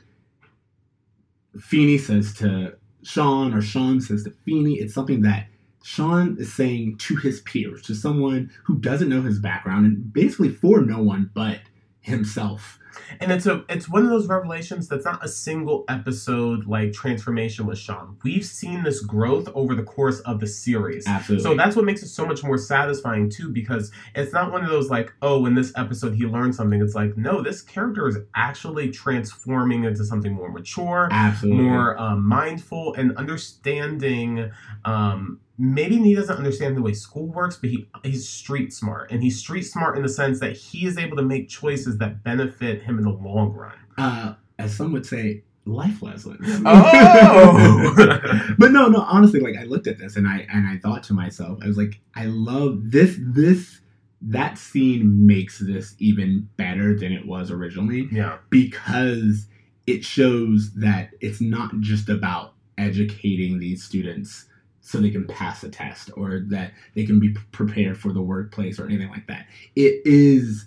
[1.59, 4.75] Feeny says to Sean or Sean says to Feeny.
[4.75, 5.47] It's something that
[5.83, 10.49] Sean is saying to his peers, to someone who doesn't know his background, and basically
[10.49, 11.59] for no one but
[12.03, 12.79] himself.
[13.19, 17.65] And it's a it's one of those revelations that's not a single episode like transformation
[17.65, 18.17] with Sean.
[18.23, 21.07] We've seen this growth over the course of the series.
[21.07, 21.43] Absolutely.
[21.43, 24.69] So that's what makes it so much more satisfying too, because it's not one of
[24.69, 26.81] those like, oh, in this episode he learned something.
[26.81, 32.23] It's like, no, this character is actually transforming into something more mature, absolutely more um,
[32.23, 34.51] mindful, and understanding.
[34.85, 39.21] Um, maybe he doesn't understand the way school works, but he he's street smart, and
[39.21, 42.83] he's street smart in the sense that he is able to make choices that benefit
[42.83, 43.77] him in the long run.
[43.97, 46.39] uh, as some would say, life lessons.
[46.65, 47.93] Oh!
[48.57, 49.01] but no, no.
[49.01, 51.77] Honestly, like I looked at this and I and I thought to myself, I was
[51.77, 53.17] like, I love this.
[53.19, 53.79] This
[54.21, 59.47] that scene makes this even better than it was originally yeah, because
[59.85, 64.45] it shows that it's not just about educating these students
[64.86, 68.77] so they can pass a test or that they can be prepared for the workplace
[68.77, 69.47] or anything like that.
[69.75, 70.65] It is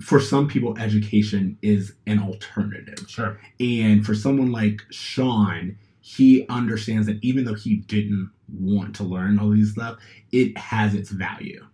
[0.00, 3.04] for some people education is an alternative.
[3.08, 3.38] sure.
[3.58, 9.38] And for someone like Sean, he understands that even though he didn't want to learn
[9.38, 9.98] all these stuff,
[10.32, 11.66] it has its value.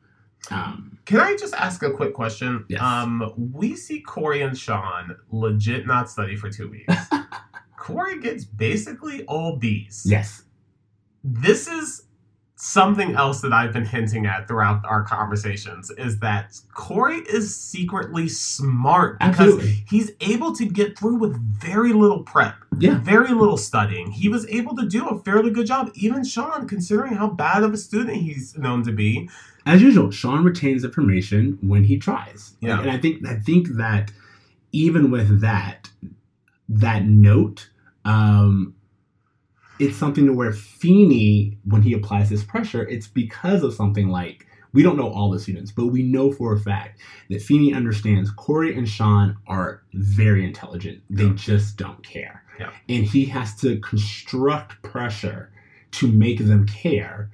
[0.51, 2.64] Um, Can I just ask a quick question?
[2.68, 2.80] Yes.
[2.80, 6.95] Um, we see Corey and Sean legit not study for two weeks.
[7.76, 10.05] Corey gets basically all B's.
[10.09, 10.43] yes.
[11.29, 12.03] This is
[12.59, 18.29] something else that I've been hinting at throughout our conversations is that Corey is secretly
[18.29, 19.85] smart because Absolutely.
[19.91, 22.99] he's able to get through with very little prep, Yeah.
[22.99, 24.11] very little studying.
[24.12, 25.91] He was able to do a fairly good job.
[25.97, 29.29] Even Sean, considering how bad of a student he's known to be.
[29.66, 32.55] As usual, Sean retains information when he tries.
[32.61, 32.81] Yeah.
[32.81, 34.12] and I think I think that
[34.72, 35.91] even with that,
[36.70, 37.68] that note,
[38.05, 38.76] um,
[39.79, 44.47] it's something to where Feeny, when he applies this pressure, it's because of something like
[44.72, 47.01] we don't know all the students, but we know for a fact
[47.31, 51.03] that Feeny understands Corey and Sean are very intelligent.
[51.09, 52.43] They just don't care.
[52.59, 52.70] Yeah.
[52.89, 55.51] And he has to construct pressure
[55.93, 57.31] to make them care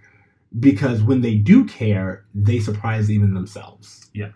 [0.60, 4.10] because when they do care, they surprise even themselves.
[4.14, 4.30] Yeah.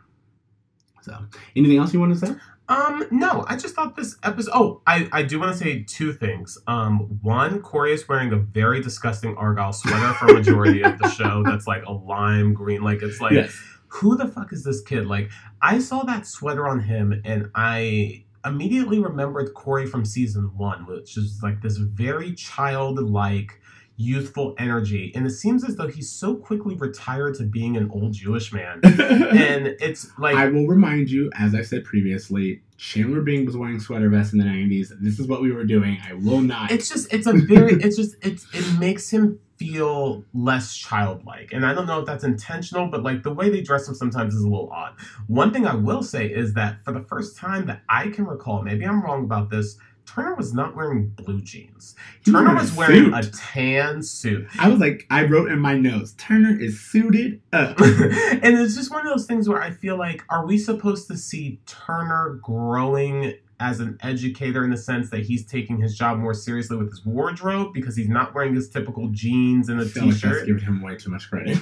[1.02, 1.16] So,
[1.54, 2.34] anything else you want to say?
[2.68, 4.50] Um, no, I just thought this episode.
[4.52, 6.58] Oh, I, I do want to say two things.
[6.66, 11.08] Um, one, Corey is wearing a very disgusting Argyle sweater for a majority of the
[11.10, 11.42] show.
[11.44, 12.82] That's like a lime green.
[12.82, 13.56] Like it's like yes.
[13.88, 15.06] who the fuck is this kid?
[15.06, 15.30] Like,
[15.62, 21.16] I saw that sweater on him and I immediately remembered Corey from season one, which
[21.16, 23.60] is like this very childlike,
[23.96, 25.12] youthful energy.
[25.14, 28.80] And it seems as though he's so quickly retired to being an old Jewish man.
[29.36, 33.80] And it's like, I will remind you, as I said previously, Chandler Bing was wearing
[33.80, 34.92] sweater vests in the 90s.
[35.00, 35.98] This is what we were doing.
[36.06, 36.70] I will not.
[36.70, 41.50] it's just, it's a very, it's just, it's, it makes him feel less childlike.
[41.52, 44.34] And I don't know if that's intentional, but like the way they dress him sometimes
[44.34, 44.94] is a little odd.
[45.26, 48.62] One thing I will say is that for the first time that I can recall,
[48.62, 51.94] maybe I'm wrong about this, Turner was not wearing blue jeans.
[52.24, 54.46] He Turner wearing a was wearing a tan suit.
[54.58, 57.80] I was like, I wrote in my notes, Turner is suited up.
[57.80, 61.16] and it's just one of those things where I feel like, are we supposed to
[61.16, 66.34] see Turner growing as an educator in the sense that he's taking his job more
[66.34, 70.12] seriously with his wardrobe because he's not wearing his typical jeans and a feel like
[70.12, 70.46] that's t-shirt?
[70.46, 71.58] giving him way too much credit.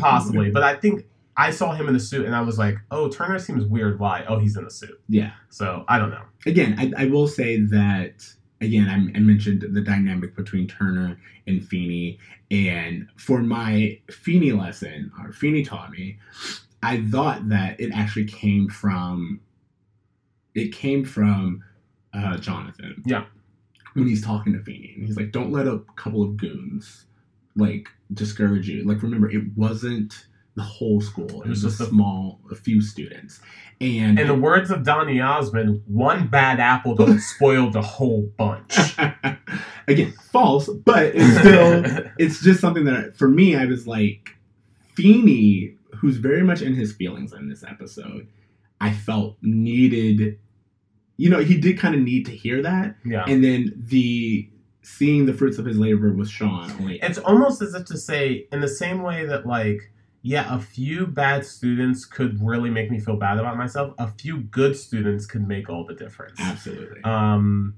[0.00, 3.08] Possibly, but I think I saw him in the suit and I was like, oh,
[3.08, 3.98] Turner seems weird.
[3.98, 4.24] Why?
[4.26, 5.00] Oh, he's in the suit.
[5.08, 5.32] Yeah.
[5.50, 6.22] So I don't know.
[6.46, 8.26] Again, I, I will say that
[8.60, 12.18] again, I, I mentioned the dynamic between Turner and Feeny,
[12.50, 16.18] and for my Feeny lesson, or Feeny taught me,
[16.82, 19.40] I thought that it actually came from,
[20.54, 21.62] it came from
[22.14, 23.02] uh, Jonathan.
[23.04, 23.24] Yeah.
[23.94, 27.06] When he's talking to Feeny, and he's like, "Don't let a couple of goons
[27.56, 30.26] like discourage you." Like, remember, it wasn't
[30.56, 33.40] the whole school; it, was just a a- small, a few students,
[33.80, 38.96] and In the words of Donny Osmond, one bad apple don't spoil the whole bunch.
[39.88, 44.30] again false but it's still it's just something that for me i was like
[44.94, 48.26] Feeny, who's very much in his feelings in this episode
[48.80, 50.38] i felt needed
[51.18, 53.24] you know he did kind of need to hear that yeah.
[53.28, 54.48] and then the
[54.82, 58.46] seeing the fruits of his labor with sean only It's almost as if to say,
[58.52, 59.90] in the same way that, like,
[60.26, 64.40] yeah, a few bad students could really make me feel bad about myself, a few
[64.40, 66.40] good students could make all the difference.
[66.40, 67.76] absolutely Um,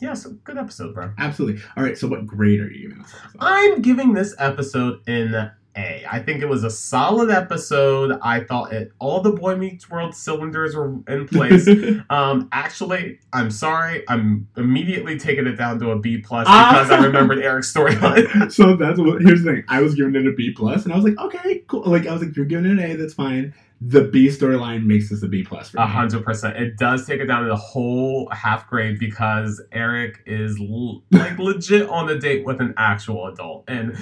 [0.00, 1.12] yeah, so good episode, bro.
[1.18, 3.38] absolutely all right so what grade are you giving this episode?
[3.40, 6.04] I'm giving this episode an A.
[6.10, 8.18] I think it was a solid episode.
[8.22, 11.68] I thought it all the Boy Meets World cylinders were in place.
[12.10, 14.02] um, actually, I'm sorry.
[14.08, 16.70] I'm immediately taking it down to a B plus Ah.
[16.72, 18.52] because I remembered Eric's storyline.
[18.52, 19.64] so that's what here's the thing.
[19.68, 21.82] I was giving it a B plus, and I was like, okay, cool.
[21.82, 23.54] Like I was like, you're giving it an A, that's fine.
[23.82, 25.84] The B storyline makes this a B plus for me.
[25.84, 26.56] A hundred percent.
[26.58, 31.38] It does take it down to the whole half grade because Eric is l- like
[31.38, 33.64] legit on a date with an actual adult.
[33.68, 33.96] And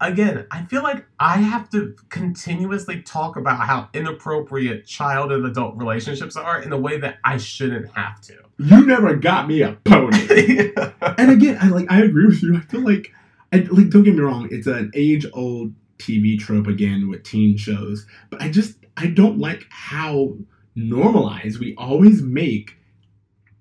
[0.00, 5.76] again, I feel like I have to continuously talk about how inappropriate child and adult
[5.76, 8.34] relationships are in a way that I shouldn't have to.
[8.58, 10.72] You never got me a pony.
[11.18, 12.56] and again, I like I agree with you.
[12.56, 13.10] I feel like,
[13.52, 17.56] I, like don't get me wrong, it's an age old TV trope again with teen
[17.56, 20.36] shows, but I just I don't like how
[20.74, 22.76] normalized we always make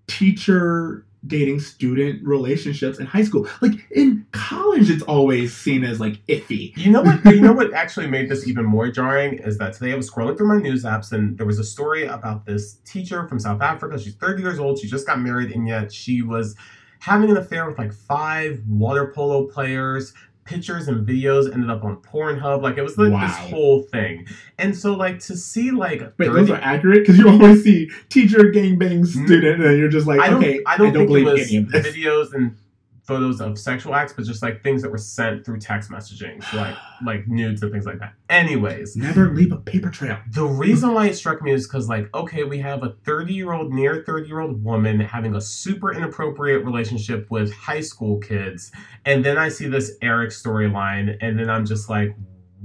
[0.07, 3.47] teacher dating student relationships in high school.
[3.61, 6.75] Like in college, it's always seen as like iffy.
[6.75, 7.23] You know what?
[7.25, 10.37] You know what actually made this even more jarring is that today I was scrolling
[10.37, 13.97] through my news apps and there was a story about this teacher from South Africa.
[13.97, 14.79] She's 30 years old.
[14.79, 16.55] She just got married and yet she was
[16.99, 20.13] having an affair with like five water polo players.
[20.45, 22.61] Pictures and videos ended up on Pornhub.
[22.61, 24.27] Like it was like this whole thing.
[24.57, 27.89] And so like to see like Wait, 30 those are accurate because you always see
[28.09, 29.25] teacher gangbang mm-hmm.
[29.25, 31.57] student, and you're just like, I don't, okay, I don't, think it believe was any
[31.57, 31.87] of this.
[31.87, 32.57] videos and
[33.05, 36.57] photos of sexual acts, but just like things that were sent through text messaging, so
[36.57, 36.75] like
[37.05, 38.13] like nudes and things like that.
[38.29, 40.17] Anyways, Never leave a paper trail.
[40.31, 43.51] the reason why it struck me is because like okay, we have a thirty year
[43.53, 48.71] old, near thirty year old woman having a super inappropriate relationship with high school kids,
[49.05, 52.15] and then I see this Eric storyline, and then I'm just like.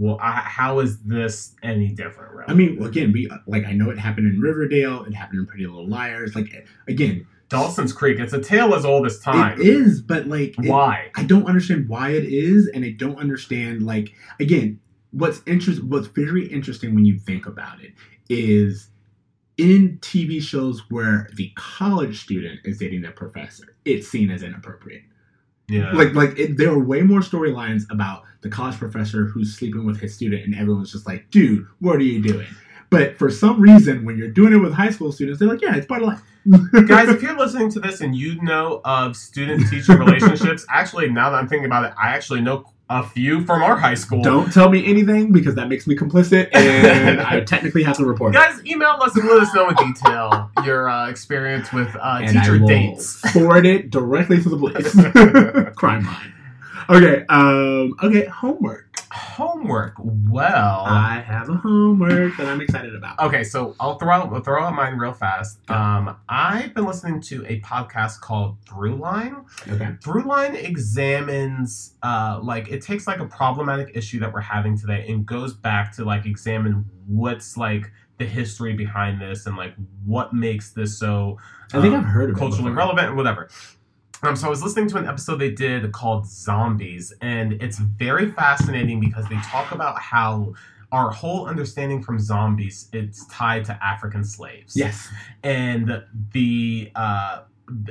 [0.01, 2.33] Well, I, how is this any different?
[2.33, 2.45] Really?
[2.47, 5.67] I mean, again, we like I know it happened in Riverdale, it happened in Pretty
[5.67, 6.37] Little Liars.
[6.37, 8.19] Like again, Dawson's Creek.
[8.19, 9.61] It's a tale as old as time.
[9.61, 11.11] it is, but like it- Why?
[11.17, 14.81] I don't understand why it is, and I don't understand like again,
[15.13, 17.93] what's interest what's very interesting when you think about it
[18.29, 18.91] is
[19.57, 25.03] in TV shows where the college student is dating the professor, it's seen as inappropriate.
[25.69, 25.93] Yeah.
[25.93, 29.99] Like like it, there are way more storylines about the college professor who's sleeping with
[30.01, 32.47] his student, and everyone's just like, "Dude, what are you doing?"
[32.91, 35.77] But for some reason, when you're doing it with high school students, they're like, "Yeah,
[35.77, 36.23] it's part of life."
[36.89, 41.29] Guys, if you're listening to this and you know of student teacher relationships, actually, now
[41.31, 44.23] that I'm thinking about it, I actually know a few from our high school.
[44.23, 48.35] don't tell me anything because that makes me complicit, and I technically have to report
[48.35, 48.39] it.
[48.39, 52.39] Guys, email us and let us know in detail your uh, experience with uh, and
[52.39, 53.21] I teacher will dates.
[53.33, 54.95] forward it directly to the police.
[55.77, 56.33] Crime line.
[56.89, 57.27] Okay.
[57.29, 57.95] Um.
[58.03, 58.25] Okay.
[58.25, 58.88] Homework.
[59.11, 59.95] Homework.
[59.99, 63.19] Well, I have a homework that I'm excited about.
[63.19, 65.59] Okay, so I'll throw out I'll throw out mine real fast.
[65.71, 69.45] Um, I've been listening to a podcast called Throughline.
[69.69, 69.97] Okay.
[70.03, 75.25] Throughline examines, uh, like it takes like a problematic issue that we're having today and
[75.25, 80.73] goes back to like examine what's like the history behind this and like what makes
[80.73, 81.39] this so
[81.73, 83.49] I think um, I've heard of culturally relevant whatever.
[84.23, 88.31] Um, so I was listening to an episode they did called Zombies, and it's very
[88.33, 90.55] fascinating because they talk about how
[90.91, 94.75] our whole understanding from zombies it's tied to African slaves.
[94.77, 95.09] Yes.
[95.45, 96.03] and
[96.33, 97.43] the uh,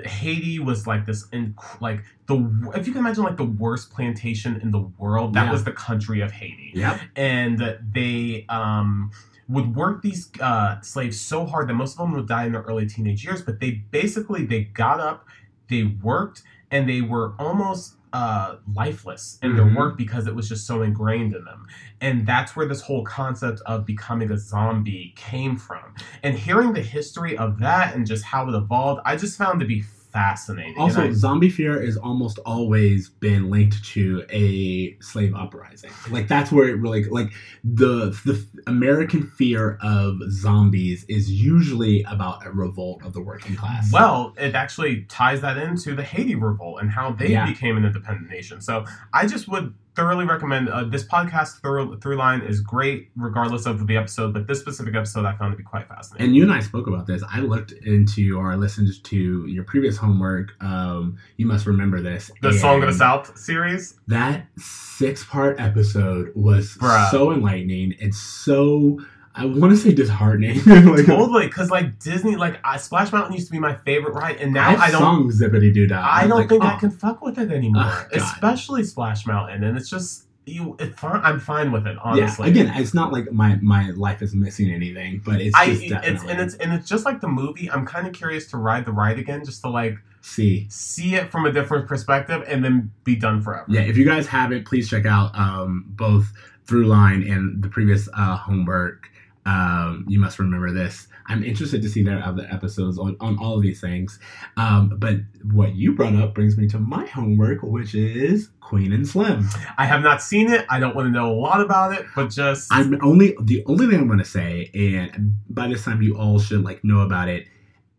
[0.03, 4.59] Haiti was like this, inc- like the if you can imagine like the worst plantation
[4.61, 5.51] in the world, that Yeah.
[5.51, 6.99] was the country of Haiti Yep.
[7.15, 9.11] and they um,
[9.47, 12.63] would work these uh, slaves so hard that most of them would die in their
[12.63, 13.43] early teenage years.
[13.43, 15.28] But they basically they got up,
[15.70, 19.55] they worked, and they were almost uh, lifeless in Mhm.
[19.57, 21.68] their work because it was just so ingrained in them.
[21.99, 25.93] And that's where this whole concept of becoming a zombie came from.
[26.24, 29.65] And hearing the history of that and just how it evolved, I just found to
[29.65, 29.82] be
[30.18, 30.76] fascinating.
[30.78, 35.91] Also, I- zombie fear has almost always been linked to a slave uprising.
[36.09, 37.32] Like that's where it really like
[37.63, 43.91] the the American fear of zombies is usually about a revolt of the working class.
[43.93, 47.45] Well, it actually ties that into the Haiti revolt and how they Yeah.
[47.45, 48.59] became an independent nation.
[48.61, 51.60] So I just would thoroughly recommend uh, this podcast.
[51.62, 54.32] Through, through line is great, regardless of the episode.
[54.32, 56.28] But this specific episode, I found to be quite fascinating.
[56.28, 57.24] and you and I spoke about this.
[57.30, 60.52] I looked into or listened to your previous homework.
[60.64, 62.32] Um, you must remember this.
[62.41, 64.00] the Song of the South series.
[64.08, 67.10] That six part episode was Bruh.
[67.10, 69.00] so enlightening and so
[69.38, 70.58] I want to say disheartening.
[70.66, 74.38] like, Totally, because like Disney, like I, Splash Mountain used to be my favorite ride,
[74.38, 75.00] and now I've I don't.
[75.00, 76.06] sung Zippity Doo Dah.
[76.06, 76.80] I don't like, think I oh.
[76.80, 79.64] can fuck with it anymore, Oh, especially Splash Mountain.
[79.64, 80.76] And it's just you.
[80.80, 82.48] It I'm fine with it, honestly.
[82.48, 85.84] Yeah, again, it's not like my my life is missing anything, but it's I just
[85.84, 87.70] it's and it's and it's just like the movie.
[87.70, 90.68] I'm kind of curious to ride the ride again, just to like see.
[90.70, 93.66] see it from a different perspective, and then be done forever.
[93.70, 96.32] Yeah, if you guys haven't, please check out um, both
[96.66, 99.10] Throughline and the previous uh, homework.
[99.48, 101.08] Um, you must remember this.
[101.28, 104.20] I'm interested to see their other episodes on, on all of these things.
[104.58, 105.16] Um, but
[105.54, 109.48] what you brought up brings me to my homework, which is Queen and Slim.
[109.78, 110.66] I have not seen it.
[110.70, 113.88] I don't want to know a lot about it, but just I'm only the only
[113.88, 117.30] thing I'm going to say, and by this time you all should like know about
[117.30, 117.48] it.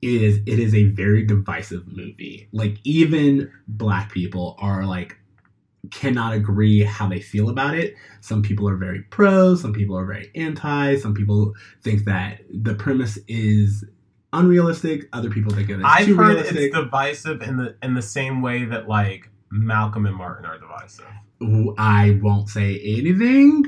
[0.01, 2.49] Is it is a very divisive movie.
[2.53, 5.18] Like even black people are like
[5.91, 7.95] cannot agree how they feel about it.
[8.21, 12.75] Some people are very pro, some people are very anti, some people think that the
[12.75, 13.85] premise is
[14.33, 16.57] unrealistic, other people think it is I've too heard realistic.
[16.57, 21.07] it's divisive in the in the same way that like Malcolm and Martin are divisive.
[21.79, 23.65] I won't say anything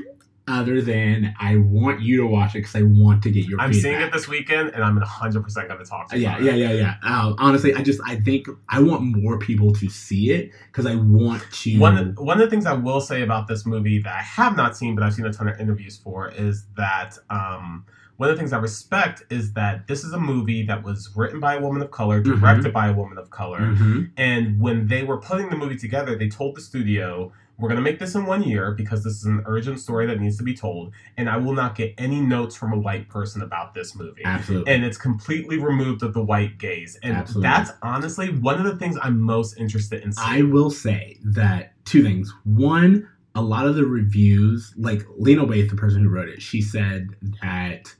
[0.51, 3.71] other than I want you to watch it because I want to get your I'm
[3.71, 3.81] feedback.
[3.91, 6.23] seeing it this weekend, and I'm 100 percent going to talk to you.
[6.23, 6.57] Yeah, yeah, it.
[6.57, 6.95] yeah, yeah.
[7.03, 10.95] Um, honestly, I just I think I want more people to see it because I
[10.95, 11.79] want to.
[11.79, 14.75] One one of the things I will say about this movie that I have not
[14.77, 17.85] seen, but I've seen a ton of interviews for, is that um,
[18.17, 21.39] one of the things I respect is that this is a movie that was written
[21.39, 22.39] by a woman of color, Mhm.
[22.39, 24.11] directed by a woman of color, Mhm.
[24.17, 27.31] and when they were putting the movie together, they told the studio.
[27.61, 30.19] We're going to make this in one year because this is an urgent story that
[30.19, 33.43] needs to be told, and I will not get any notes from a white person
[33.43, 34.23] about this movie.
[34.25, 34.73] Absolutely.
[34.73, 36.97] and it's completely removed of the white gaze.
[37.03, 37.43] And Absolutely.
[37.43, 42.03] that's honestly one of the things I'm most interested in I will say that two
[42.03, 42.33] things.
[42.43, 46.61] One, a lot of the reviews, like Lena Waithe, the person who wrote it, she
[46.61, 47.09] said
[47.41, 47.93] that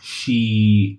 [0.00, 0.98] she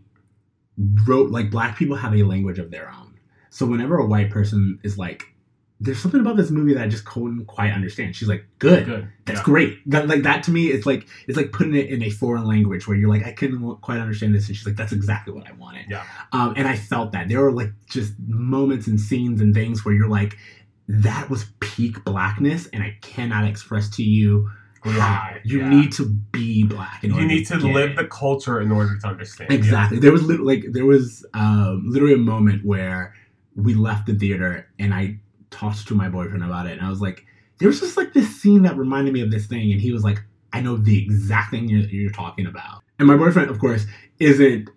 [1.05, 3.16] wrote like black people have a language of their own.
[3.49, 5.33] So whenever a white person is like,
[5.80, 9.08] "There's something about this movie that I just couldn't quite understand," she's like, "Good, Good.
[9.26, 9.44] that's Yeah.
[9.44, 12.46] great." That like that to me, it's like it's like putting it in a foreign
[12.46, 15.48] language where you're like, "I couldn't quite understand this," and she's like, "That's exactly what
[15.48, 16.04] I wanted." Yeah.
[16.32, 19.94] Um, and I felt that there were like just moments and scenes and things where
[19.94, 20.38] you're like,
[20.88, 24.50] that was peak blackness, and I cannot express to you
[24.86, 25.70] Right, you yeah.
[25.70, 27.04] need to be black.
[27.04, 27.96] You need to get live it.
[27.96, 29.50] the culture in order to understand.
[29.50, 29.98] exactly.
[29.98, 33.14] There was like there was um, literally a moment where
[33.56, 35.20] we left the theater, and I
[35.54, 37.26] talked to my boyfriend about it, and I was like,
[37.60, 40.04] there was just like this scene that reminded me of this thing, and he was
[40.04, 40.20] like,
[40.51, 42.84] I know the exact thing you're, you're talking about.
[42.99, 43.86] And my boyfriend, of course,
[44.20, 44.70] isn't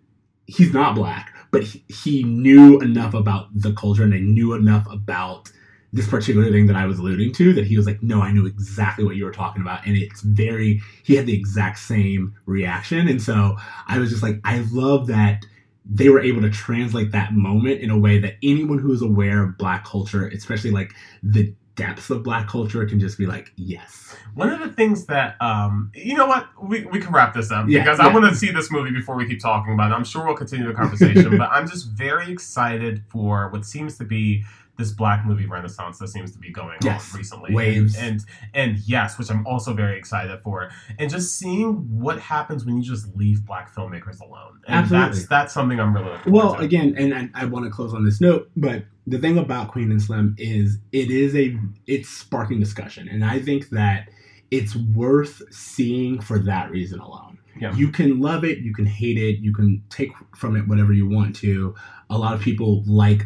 [0.47, 4.87] he's not black, but he, he knew enough about the culture and he knew enough
[4.91, 5.51] about
[5.93, 8.47] this particular thing that I was alluding to that he was like, no, I knew
[8.47, 9.87] exactly what you were talking about.
[9.87, 13.09] And it's very, he had the exact same reaction.
[13.09, 13.57] And so
[13.87, 15.45] I was just like, I love that
[15.89, 19.45] they were able to translate that moment in a way that anyone who is aware
[19.45, 24.16] of black culture, especially like the depths of black culture, can just be like, yes.
[24.34, 27.66] One of the things that, um, you know what, we, we can wrap this up
[27.68, 29.95] Yeah, because I want to see this movie before we keep talking about it.
[29.95, 34.05] I'm sure we'll continue the conversation, but I'm just very excited for what seems to
[34.05, 34.45] be
[34.79, 37.55] this black movie renaissance that seems to be going Yes, on recently.
[37.55, 37.97] waves.
[37.97, 38.22] And,
[38.55, 40.70] and and yes, which I'm also very excited for.
[40.99, 44.61] And just seeing what happens when you just leave black filmmakers alone.
[44.66, 45.09] And Absolutely.
[45.16, 46.61] that's that's something I'm really looking Well, to.
[46.61, 49.91] again, and, and I want to close on this note, but the thing about Queen
[49.91, 51.57] and Slim is it is a
[51.87, 54.09] it's sparking discussion, and I think that
[54.51, 57.39] it's worth seeing for that reason alone.
[57.59, 57.74] Yeah.
[57.74, 61.09] You can love it, you can hate it, you can take from it whatever you
[61.09, 61.74] want to.
[62.11, 63.22] A lot of people like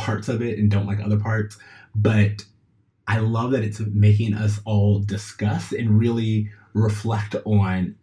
[0.00, 1.58] parts of it and don't like other parts,
[1.94, 2.44] but
[3.06, 7.96] I love that it's making us all discuss and really reflect on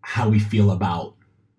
[0.00, 1.14] how we feel about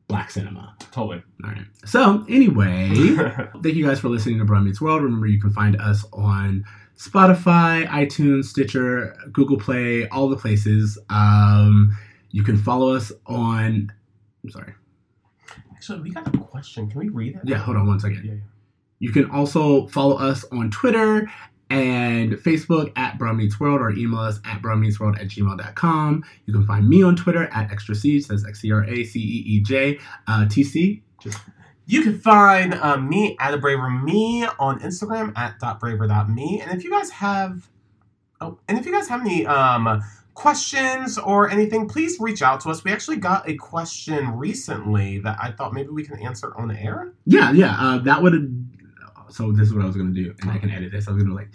[0.08, 0.76] black cinema.
[0.92, 1.24] Totally.
[1.44, 1.66] All right.
[1.86, 2.90] So, anyway,
[3.64, 5.02] thank you guys for listening to Bruh Meets World.
[5.02, 6.66] Remember, you can find us on
[6.98, 10.98] Spotify, iTunes, Stitcher, Google Play, all the places.
[11.10, 11.96] Um,
[12.32, 13.92] you can follow us on.
[14.44, 14.74] I'm sorry.
[15.76, 16.90] Actually, we got a question.
[16.90, 17.42] Can we read it?
[17.46, 18.24] Yeah, hold on one second.
[18.26, 18.40] Yeah, yeah.
[19.04, 21.30] You can also follow us on Twitter
[21.70, 26.24] and Facebook at Bruh Meets World or email us at bruhmeetsworld at gmail.com.
[26.46, 29.20] You can find me on Twitter at Extra Ceej, that's X E R A C
[29.20, 30.00] E E J.
[30.26, 31.38] Uh, TC, just
[31.86, 36.62] You can find uh, me at a braver me on Instagram at .braver.me.
[36.62, 37.70] And if you guys have
[38.40, 40.02] oh, and if you guys have any um
[40.34, 42.86] questions or anything, please reach out to us.
[42.86, 47.12] We actually got a question recently that I thought maybe we can answer on air.
[47.26, 47.76] Yeah, yeah.
[47.78, 48.70] Uh, that would.
[49.30, 51.08] So this is what I was gonna do, and I can edit this.
[51.08, 51.50] I was gonna like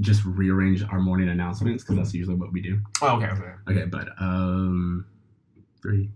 [0.00, 2.80] just rearrange our morning announcements because that's usually what we do.
[3.02, 3.52] Oh, okay, okay.
[3.68, 5.04] Okay, but um,
[5.82, 6.10] three,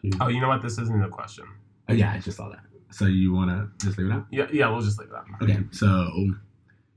[0.00, 0.10] two.
[0.20, 0.62] Oh, you know what?
[0.62, 1.44] This isn't a question.
[1.88, 2.60] Oh, yeah, I just saw that.
[2.90, 4.26] So you wanna just leave it out?
[4.30, 5.26] Yeah, yeah, we'll just leave it out.
[5.42, 6.08] Okay, so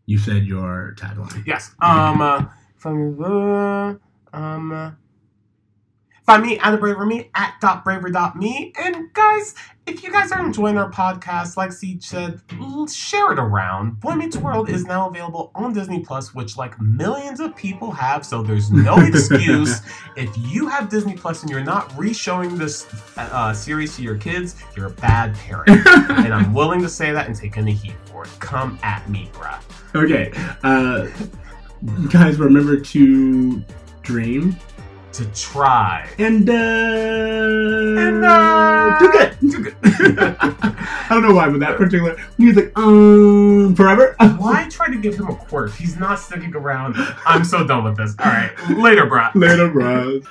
[0.05, 1.45] you said your tagline.
[1.45, 1.75] Yes.
[1.81, 2.21] Um.
[2.21, 3.99] Uh, from the
[4.33, 4.71] um.
[4.71, 4.91] uh,
[6.25, 8.71] Find me at a braver me at dot braver dot me.
[8.79, 9.55] And guys,
[9.89, 12.39] if you guys are enjoying our podcast, like Ceej said,
[12.93, 13.99] share it around.
[13.99, 18.23] Boy Meets World is now available on Disney Plus, which like millions of people have.
[18.23, 19.81] So there's no excuse
[20.15, 22.87] if you have Disney Plus and you're not re-showing this
[23.17, 25.69] uh, series to your kids, you're a bad parent.
[25.87, 28.31] and I'm willing to say that and take any heat for it.
[28.39, 29.59] Come at me, bruh.
[29.95, 30.31] Okay,
[30.63, 31.07] uh,
[32.09, 33.63] guys, remember to
[34.03, 34.55] dream
[35.19, 36.09] To try.
[36.17, 39.35] and uh, And, uh, do good.
[39.41, 39.75] Do good.
[39.83, 44.15] I don't know why, but that particular music, um, forever.
[44.37, 45.73] Why try to give him a quirk?
[45.73, 46.95] He's not sticking around.
[47.25, 48.15] I'm so done with this.
[48.19, 49.27] All right, later, bro.
[49.35, 50.23] Later, bros.